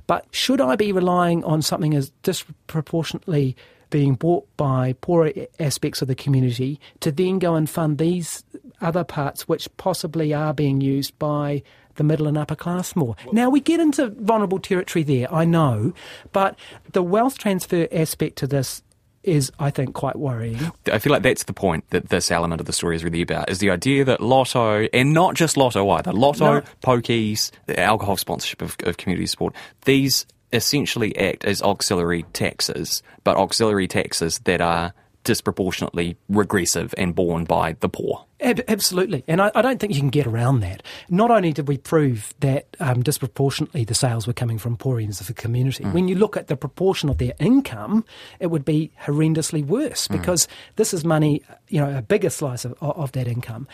but 0.06 0.26
should 0.30 0.60
I 0.60 0.76
be 0.76 0.92
relying 0.92 1.44
on 1.44 1.62
something 1.62 1.94
as 1.94 2.10
disproportionately 2.22 3.56
being 3.90 4.14
bought 4.14 4.48
by 4.56 4.94
poorer 5.00 5.32
aspects 5.60 6.02
of 6.02 6.08
the 6.08 6.14
community 6.14 6.80
to 7.00 7.12
then 7.12 7.38
go 7.38 7.54
and 7.54 7.68
fund 7.68 7.98
these 7.98 8.44
other 8.80 9.04
parts 9.04 9.46
which 9.46 9.68
possibly 9.76 10.34
are 10.34 10.52
being 10.52 10.80
used 10.80 11.16
by 11.18 11.62
the 11.94 12.04
middle 12.04 12.26
and 12.26 12.36
upper 12.36 12.56
class 12.56 12.94
more. 12.94 13.16
Now 13.32 13.48
we 13.48 13.60
get 13.60 13.80
into 13.80 14.08
vulnerable 14.08 14.58
territory 14.58 15.02
there, 15.02 15.32
I 15.32 15.44
know, 15.44 15.94
but 16.32 16.58
the 16.92 17.02
wealth 17.02 17.38
transfer 17.38 17.88
aspect 17.90 18.36
to 18.38 18.46
this 18.46 18.82
is, 19.26 19.52
I 19.58 19.70
think, 19.70 19.94
quite 19.94 20.16
worrying. 20.16 20.58
I 20.90 20.98
feel 20.98 21.12
like 21.12 21.22
that's 21.22 21.44
the 21.44 21.52
point 21.52 21.88
that 21.90 22.08
this 22.08 22.30
element 22.30 22.60
of 22.60 22.66
the 22.66 22.72
story 22.72 22.96
is 22.96 23.04
really 23.04 23.22
about, 23.22 23.50
is 23.50 23.58
the 23.58 23.70
idea 23.70 24.04
that 24.04 24.20
Lotto, 24.20 24.86
and 24.92 25.12
not 25.12 25.34
just 25.34 25.56
Lotto 25.56 25.88
either, 25.90 26.12
Lotto, 26.12 26.60
No. 26.60 26.62
pokies, 26.82 27.50
the 27.66 27.78
alcohol 27.80 28.16
sponsorship 28.16 28.62
of, 28.62 28.76
of 28.84 28.96
community 28.96 29.26
sport, 29.26 29.54
these 29.84 30.26
essentially 30.52 31.16
act 31.18 31.44
as 31.44 31.60
auxiliary 31.60 32.24
taxes, 32.32 33.02
but 33.24 33.36
auxiliary 33.36 33.88
taxes 33.88 34.38
that 34.44 34.60
are 34.60 34.92
disproportionately 35.26 36.16
regressive 36.28 36.94
and 36.96 37.14
borne 37.14 37.44
by 37.44 37.72
the 37.80 37.88
poor. 37.88 38.24
Ab- 38.40 38.62
absolutely. 38.68 39.24
And 39.26 39.42
I, 39.42 39.50
I 39.56 39.62
don't 39.62 39.80
think 39.80 39.92
you 39.92 39.98
can 39.98 40.10
get 40.10 40.26
around 40.26 40.60
that. 40.60 40.84
Not 41.08 41.32
only 41.32 41.52
did 41.52 41.66
we 41.66 41.78
prove 41.78 42.32
that 42.40 42.76
um, 42.78 43.02
disproportionately 43.02 43.84
the 43.84 43.94
sales 43.94 44.28
were 44.28 44.32
coming 44.32 44.56
from 44.56 44.76
poor 44.76 45.00
ends 45.00 45.20
of 45.20 45.26
the 45.26 45.34
community, 45.34 45.82
when 45.84 46.06
you 46.06 46.14
look 46.14 46.36
at 46.36 46.46
the 46.46 46.56
proportion 46.56 47.08
of 47.08 47.18
their 47.18 47.32
income, 47.40 48.04
it 48.38 48.48
would 48.48 48.64
be 48.64 48.92
horrendously 49.02 49.66
worse 49.66 50.06
because 50.06 50.46
this 50.76 50.94
is 50.94 51.04
money, 51.04 51.42
you 51.68 51.80
know, 51.80 51.98
a 51.98 52.02
bigger 52.02 52.30
slice 52.30 52.64
of, 52.64 52.74
of 52.80 53.10
that 53.12 53.26
income. 53.26 53.66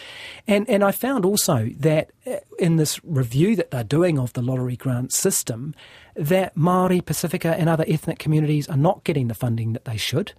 And, 0.48 0.66
and 0.70 0.82
I 0.82 0.90
found 0.92 1.26
also 1.26 1.68
that 1.80 2.10
uh, 2.26 2.36
in 2.58 2.76
this 2.76 2.98
review 3.04 3.56
that 3.56 3.72
they're 3.72 3.84
doing 3.84 4.18
of 4.18 4.32
the 4.32 4.42
lottery 4.42 4.76
grant 4.76 5.12
system, 5.12 5.74
that 6.14 6.56
Māori, 6.56 7.02
Pasifika, 7.02 7.54
and 7.58 7.68
other 7.68 7.84
ethnic 7.86 8.18
communities 8.18 8.68
are 8.68 8.76
not 8.76 9.04
getting 9.04 9.28
the 9.28 9.34
funding 9.34 9.74
that 9.74 9.84
they 9.84 9.98
should 9.98 10.32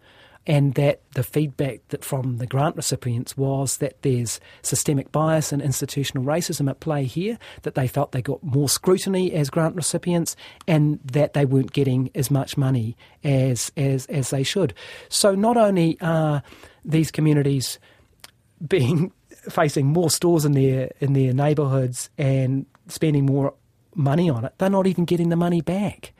and 0.46 0.74
that 0.76 1.02
the 1.14 1.24
feedback 1.24 1.80
that 1.90 2.04
from 2.04 2.38
the 2.38 2.46
grant 2.46 2.76
recipients 2.76 3.38
was 3.38 3.78
that 3.78 4.02
there's 4.02 4.40
systemic 4.62 5.12
bias 5.12 5.52
and 5.52 5.62
institutional 5.62 6.26
racism 6.26 6.70
at 6.70 6.80
play 6.80 7.06
here, 7.06 7.38
that 7.62 7.76
they 7.76 7.88
felt 7.88 8.12
they 8.12 8.22
got 8.22 8.44
more 8.44 8.68
scrutiny 8.68 9.32
as 9.34 9.50
grant 9.50 9.76
recipients 9.76 10.36
and 10.68 11.00
that 11.04 11.34
they 11.34 11.46
weren't 11.46 11.72
getting 11.72 12.10
as 12.16 12.30
much 12.30 12.58
money 12.58 12.98
as 13.24 13.72
as, 13.78 14.06
as 14.08 14.30
they 14.32 14.44
should. 14.44 14.74
So 15.10 15.34
not 15.36 15.58
only 15.58 15.98
are 16.02 16.44
these 16.84 17.12
communities 17.12 17.80
being 18.68 19.12
facing 19.50 19.88
more 19.88 20.10
stores 20.10 20.46
in 20.46 20.54
their 20.54 20.90
in 21.00 21.14
their 21.14 21.34
neighbourhoods 21.34 22.10
and 22.18 22.66
spending 22.88 23.26
more 23.26 23.54
money 23.96 24.30
on 24.30 24.46
it, 24.46 24.54
they're 24.58 24.70
not 24.70 24.88
even 24.88 25.06
getting 25.06 25.30
the 25.30 25.36
money 25.36 25.62
back. 25.62 26.14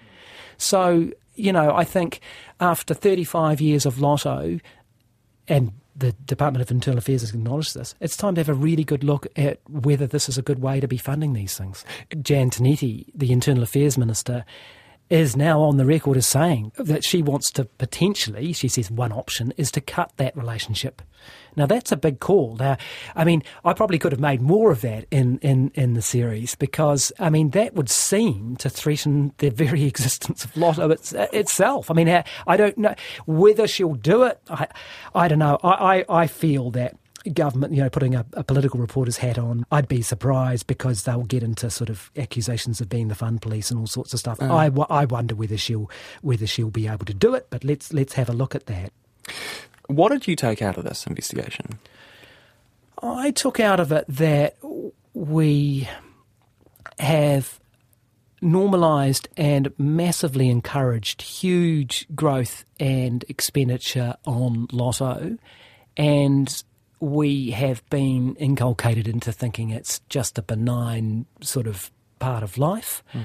So, 0.58 1.12
you 1.36 1.52
know, 1.52 1.76
I 1.76 1.84
think 1.84 2.20
after 2.60 2.94
35 2.94 3.62
years 3.62 3.86
of 3.86 4.00
Lotto, 4.00 4.60
and 5.48 5.72
the 5.96 6.14
Department 6.26 6.62
of 6.62 6.72
Internal 6.72 6.98
Affairs 6.98 7.22
has 7.22 7.34
acknowledged 7.34 7.76
this, 7.76 7.96
it's 8.00 8.18
time 8.18 8.36
to 8.36 8.40
have 8.42 8.50
a 8.50 8.54
really 8.54 8.84
good 8.84 9.04
look 9.04 9.28
at 9.36 9.60
whether 9.70 10.08
this 10.08 10.30
is 10.30 10.38
a 10.38 10.42
good 10.42 10.62
way 10.62 10.80
to 10.80 10.88
be 10.88 10.98
funding 10.98 11.34
these 11.34 11.58
things. 11.58 11.86
Jan 12.22 12.50
Tinetti, 12.50 13.12
the 13.14 13.32
Internal 13.32 13.64
Affairs 13.64 13.98
Minister, 13.98 14.46
is 15.10 15.36
now 15.36 15.62
on 15.62 15.78
the 15.78 15.86
record 15.86 16.18
as 16.18 16.26
saying 16.26 16.72
that 16.78 17.04
she 17.04 17.22
wants 17.22 17.52
to 17.52 17.66
potentially, 17.66 18.54
she 18.54 18.68
says 18.68 18.90
one 18.90 19.12
option 19.12 19.54
is 19.58 19.72
to 19.72 19.82
cut 19.82 20.12
that 20.18 20.36
relationship. 20.36 21.02
Now 21.56 21.66
that's 21.66 21.92
a 21.92 21.98
big 21.98 22.20
call. 22.20 22.56
Now, 22.56 22.78
I 23.16 23.24
mean, 23.24 23.44
I 23.64 23.74
probably 23.74 24.00
could 24.00 24.12
have 24.12 24.20
made 24.20 24.42
more 24.42 24.72
of 24.72 24.82
that 24.82 25.06
in, 25.12 25.38
in, 25.40 25.72
in 25.76 25.94
the 25.94 26.02
series 26.02 26.56
because, 26.56 27.12
I 27.20 27.30
mean, 27.30 27.52
that 27.52 27.76
would 27.76 27.90
seem 27.90 28.56
to 28.58 28.70
threaten 28.70 29.34
the 29.38 29.50
very 29.50 29.84
existence 29.88 30.46
of 30.46 30.56
Lotto 30.58 30.90
it's, 30.90 31.14
itself. 31.14 31.92
I 31.92 31.94
mean, 31.94 32.10
I, 32.10 32.24
I 32.48 32.58
don't 32.58 32.78
know 32.78 32.96
whether 33.26 33.68
she'll 33.68 33.96
do 33.96 34.24
it. 34.24 34.40
I, 34.50 34.68
I 35.14 35.28
don't 35.28 35.40
know. 35.40 35.60
I, 35.64 36.00
I, 36.00 36.06
I 36.24 36.28
feel 36.28 36.72
that 36.72 36.96
government, 37.32 37.74
you 37.74 37.82
know, 37.82 37.90
putting 37.90 38.16
a, 38.16 38.26
a 38.34 38.44
political 38.44 38.80
reporter's 38.80 39.18
hat 39.18 39.38
on, 39.38 39.66
I'd 39.72 39.88
be 39.88 40.02
surprised 40.02 40.68
because 40.68 41.04
they'll 41.04 41.24
get 41.24 41.44
into 41.44 41.70
sort 41.70 41.90
of 41.90 42.12
accusations 42.18 42.82
of 42.82 42.90
being 42.90 43.08
the 43.08 43.16
fun 43.16 43.40
police 43.40 43.72
and 43.72 43.80
all 43.80 43.88
sorts 43.88 44.14
of 44.14 44.20
stuff. 44.20 44.40
Mm. 44.40 44.88
I, 44.90 45.02
I 45.02 45.06
wonder 45.06 45.36
whether 45.36 45.58
she'll 45.58 45.90
whether 46.22 46.46
she'll 46.46 46.70
be 46.70 46.88
able 46.88 47.06
to 47.06 47.14
do 47.14 47.34
it. 47.36 47.48
But 47.50 47.64
let's 47.64 47.94
let's 47.94 48.14
have 48.14 48.30
a 48.30 48.34
look 48.34 48.56
at 48.56 48.66
that. 48.66 48.92
What 49.88 50.12
did 50.12 50.28
you 50.28 50.36
take 50.36 50.62
out 50.62 50.78
of 50.78 50.84
this 50.84 51.06
investigation? 51.08 51.80
I 53.02 53.32
took 53.32 53.60
out 53.60 53.80
of 53.80 53.92
it 53.92 54.06
that 54.08 54.58
we 55.14 55.90
have 57.00 57.60
normalised 58.42 59.28
and 59.38 59.74
massively 59.78 60.50
encouraged 60.50 61.22
huge 61.22 62.06
growth 62.14 62.66
and 62.80 63.24
expenditure 63.28 64.16
on 64.26 64.68
lotto, 64.72 65.38
and 65.98 66.64
we 67.04 67.52
have 67.52 67.84
been 67.90 68.34
inculcated 68.38 69.10
into 69.10 69.34
thinking 69.34 69.72
it's 69.72 70.00
just 70.08 70.38
a 70.38 70.42
benign 70.42 71.26
sort 71.42 71.68
of 71.68 71.92
part 72.20 72.44
of 72.44 72.58
life 72.58 73.04
hmm. 73.12 73.24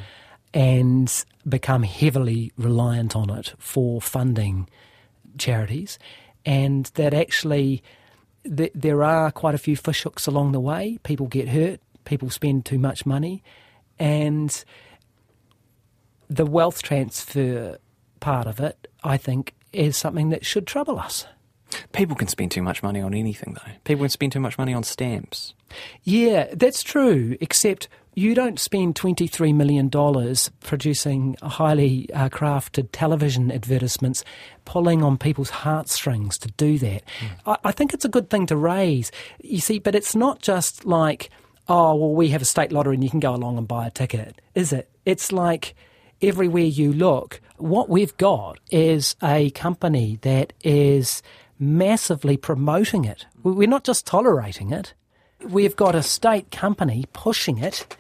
and 0.53 1.25
become 1.49 1.85
heavily 1.85 2.51
reliant 2.57 3.15
on 3.15 3.31
it 3.31 3.55
for 3.57 4.01
funding 4.01 4.69
charities, 5.39 5.97
and 6.45 6.87
that 6.95 7.15
actually 7.15 7.81
th- 8.45 8.73
there 8.75 9.05
are 9.05 9.31
quite 9.31 9.55
a 9.55 9.59
few 9.59 9.77
fishhooks 9.77 10.27
along 10.27 10.51
the 10.51 10.59
way. 10.59 10.99
People 11.05 11.29
get 11.29 11.51
hurt, 11.51 11.81
people 12.05 12.31
spend 12.31 12.65
too 12.65 12.81
much 12.81 13.07
money, 13.07 13.45
and 13.97 14.65
the 16.29 16.45
wealth 16.45 16.83
transfer 16.83 17.79
part 18.19 18.49
of 18.49 18.59
it, 18.59 18.89
I 19.05 19.19
think, 19.19 19.55
is 19.73 19.97
something 19.97 20.31
that 20.31 20.45
should 20.45 20.67
trouble 20.67 20.99
us. 20.99 21.27
People 21.93 22.17
can 22.17 22.29
spend 22.29 22.51
too 22.51 22.63
much 22.63 22.83
money 22.83 23.01
on 23.01 23.15
anything, 23.15 23.55
though. 23.55 23.73
People 23.85 24.05
can 24.05 24.11
spend 24.11 24.33
too 24.33 24.41
much 24.41 24.59
money 24.59 24.75
on 24.75 24.83
stamps. 24.83 25.55
Yeah, 26.03 26.49
that's 26.53 26.83
true, 26.83 27.37
except 27.41 27.89
you 28.15 28.35
don't 28.35 28.59
spend 28.59 28.97
$23 28.97 29.55
million 29.55 29.89
producing 30.61 31.37
highly 31.41 32.09
uh, 32.13 32.29
crafted 32.29 32.89
television 32.91 33.53
advertisements, 33.53 34.25
pulling 34.65 35.05
on 35.05 35.17
people's 35.17 35.51
heartstrings 35.51 36.37
to 36.39 36.49
do 36.57 36.79
that. 36.79 37.03
I, 37.47 37.57
I 37.65 37.73
think 37.73 37.95
it's 37.95 38.05
a 38.05 38.09
good 38.09 38.29
thing 38.29 38.47
to 38.47 38.57
raise. 38.57 39.13
You 39.41 39.61
see, 39.61 39.79
but 39.79 39.95
it's 39.95 40.17
not 40.17 40.43
just 40.43 40.85
like, 40.85 41.31
oh, 41.69 41.95
well, 41.95 42.13
we 42.13 42.29
have 42.31 42.43
a 42.43 42.47
state 42.47 42.73
lottery 42.73 42.95
and 42.95 43.05
you 43.05 43.11
can 43.11 43.21
go 43.21 43.35
along 43.35 43.57
and 43.57 43.69
buy 43.69 43.87
a 43.87 43.91
ticket, 43.91 44.41
is 44.55 44.73
it? 44.73 44.91
It's 45.05 45.31
like 45.31 45.77
everywhere 46.21 46.65
you 46.65 46.93
look, 46.93 47.41
what 47.57 47.89
we've 47.89 48.17
got 48.17 48.59
is 48.71 49.15
a 49.23 49.51
company 49.51 50.19
that 50.23 50.53
is 50.65 51.23
massively 51.59 52.37
promoting 52.37 53.05
it. 53.05 53.27
We- 53.43 53.53
We're 53.53 53.69
not 53.69 53.85
just 53.85 54.07
tolerating 54.07 54.71
it, 54.73 54.95
we've 55.45 55.77
got 55.77 55.95
a 55.95 56.03
state 56.03 56.51
company 56.51 57.05
pushing 57.13 57.59
it 57.59 57.97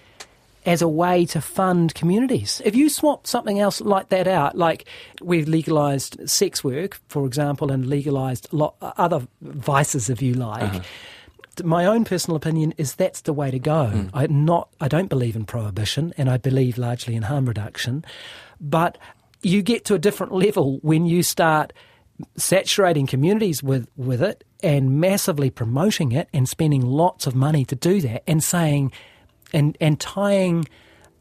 as 0.66 0.82
a 0.82 0.88
way 0.88 1.24
to 1.24 1.40
fund 1.40 1.94
communities. 1.94 2.60
If 2.64 2.74
you 2.74 2.88
swap 2.90 3.26
something 3.26 3.58
else 3.58 3.80
like 3.80 4.10
that 4.10 4.26
out, 4.26 4.56
like 4.58 4.86
we've 5.22 5.48
legalised 5.48 6.28
sex 6.28 6.62
work, 6.62 7.00
for 7.08 7.24
example, 7.26 7.70
and 7.72 7.86
legalised 7.86 8.48
lot 8.52 8.74
uh, 8.82 8.92
other 8.98 9.26
vices, 9.40 10.10
if 10.10 10.20
you 10.20 10.34
like. 10.34 10.62
Uh-huh. 10.62 10.80
My 11.64 11.86
own 11.86 12.04
personal 12.04 12.36
opinion 12.36 12.74
is 12.76 12.94
that's 12.96 13.22
the 13.22 13.32
way 13.32 13.50
to 13.50 13.58
go. 13.58 13.86
Hmm. 13.86 14.06
I 14.12 14.26
not 14.26 14.68
I 14.80 14.88
don't 14.88 15.08
believe 15.08 15.36
in 15.36 15.44
prohibition, 15.44 16.12
and 16.18 16.28
I 16.28 16.36
believe 16.36 16.76
largely 16.76 17.16
in 17.16 17.22
harm 17.22 17.46
reduction. 17.46 18.04
But 18.60 18.98
you 19.42 19.62
get 19.62 19.84
to 19.86 19.94
a 19.94 19.98
different 19.98 20.32
level 20.32 20.78
when 20.82 21.06
you 21.06 21.22
start 21.22 21.72
saturating 22.36 23.06
communities 23.06 23.62
with, 23.62 23.88
with 23.96 24.22
it 24.22 24.44
and 24.62 25.00
massively 25.00 25.50
promoting 25.50 26.12
it 26.12 26.28
and 26.32 26.48
spending 26.48 26.82
lots 26.82 27.26
of 27.26 27.34
money 27.34 27.64
to 27.64 27.76
do 27.76 28.00
that 28.00 28.22
and 28.26 28.42
saying 28.42 28.92
and 29.52 29.76
and 29.80 29.98
tying 30.00 30.66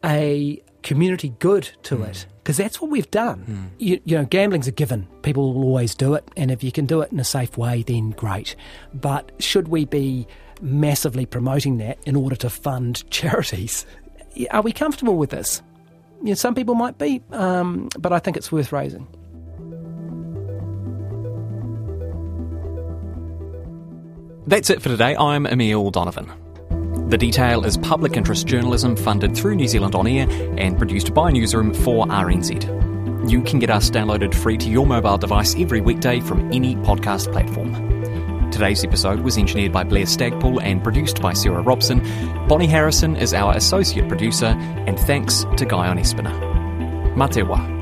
a 0.03 0.61
community 0.83 1.33
good 1.39 1.69
to 1.83 2.03
it 2.03 2.25
because 2.37 2.57
that's 2.57 2.81
what 2.81 2.89
we've 2.89 3.11
done. 3.11 3.71
You, 3.77 3.99
you 4.05 4.17
know, 4.17 4.25
gambling's 4.25 4.67
a 4.67 4.71
given. 4.71 5.07
People 5.21 5.53
will 5.53 5.63
always 5.63 5.93
do 5.93 6.13
it, 6.13 6.23
and 6.37 6.49
if 6.49 6.63
you 6.63 6.71
can 6.71 6.85
do 6.85 7.01
it 7.01 7.11
in 7.11 7.19
a 7.19 7.25
safe 7.25 7.57
way, 7.57 7.83
then 7.83 8.11
great. 8.11 8.55
But 8.93 9.31
should 9.39 9.67
we 9.67 9.85
be 9.85 10.27
massively 10.61 11.25
promoting 11.25 11.77
that 11.79 11.99
in 12.05 12.15
order 12.15 12.37
to 12.37 12.49
fund 12.49 13.03
charities? 13.11 13.85
Are 14.51 14.61
we 14.61 14.71
comfortable 14.71 15.17
with 15.17 15.31
this? 15.31 15.61
You 16.21 16.29
know, 16.29 16.33
some 16.35 16.55
people 16.55 16.75
might 16.75 16.97
be, 16.97 17.21
um, 17.31 17.89
but 17.99 18.13
I 18.13 18.19
think 18.19 18.37
it's 18.37 18.51
worth 18.51 18.71
raising. 18.71 19.07
That's 24.47 24.69
it 24.69 24.81
for 24.81 24.87
today. 24.87 25.13
I'm 25.17 25.45
Emile 25.45 25.91
Donovan. 25.91 26.31
The 27.09 27.17
Detail 27.17 27.65
is 27.65 27.75
public 27.75 28.15
interest 28.15 28.47
journalism 28.47 28.95
funded 28.95 29.35
through 29.35 29.55
New 29.55 29.67
Zealand 29.67 29.93
On 29.93 30.07
Air 30.07 30.25
and 30.57 30.77
produced 30.77 31.13
by 31.13 31.31
Newsroom 31.31 31.73
for 31.73 32.05
RNZ. 32.05 33.29
You 33.29 33.41
can 33.41 33.59
get 33.59 33.69
us 33.69 33.89
downloaded 33.89 34.33
free 34.33 34.57
to 34.59 34.69
your 34.69 34.85
mobile 34.85 35.17
device 35.17 35.53
every 35.57 35.81
weekday 35.81 36.21
from 36.21 36.49
any 36.53 36.77
podcast 36.77 37.29
platform. 37.33 37.73
Today's 38.49 38.85
episode 38.85 39.19
was 39.19 39.37
engineered 39.37 39.73
by 39.73 39.83
Blair 39.83 40.05
Stagpoole 40.05 40.63
and 40.63 40.81
produced 40.81 41.21
by 41.21 41.33
Sarah 41.33 41.61
Robson. 41.61 41.99
Bonnie 42.47 42.67
Harrison 42.67 43.17
is 43.17 43.33
our 43.33 43.53
associate 43.53 44.07
producer, 44.07 44.55
and 44.87 44.97
thanks 44.97 45.45
to 45.57 45.65
Guyon 45.65 45.97
Espiner. 45.97 46.33
Matewa. 47.15 47.76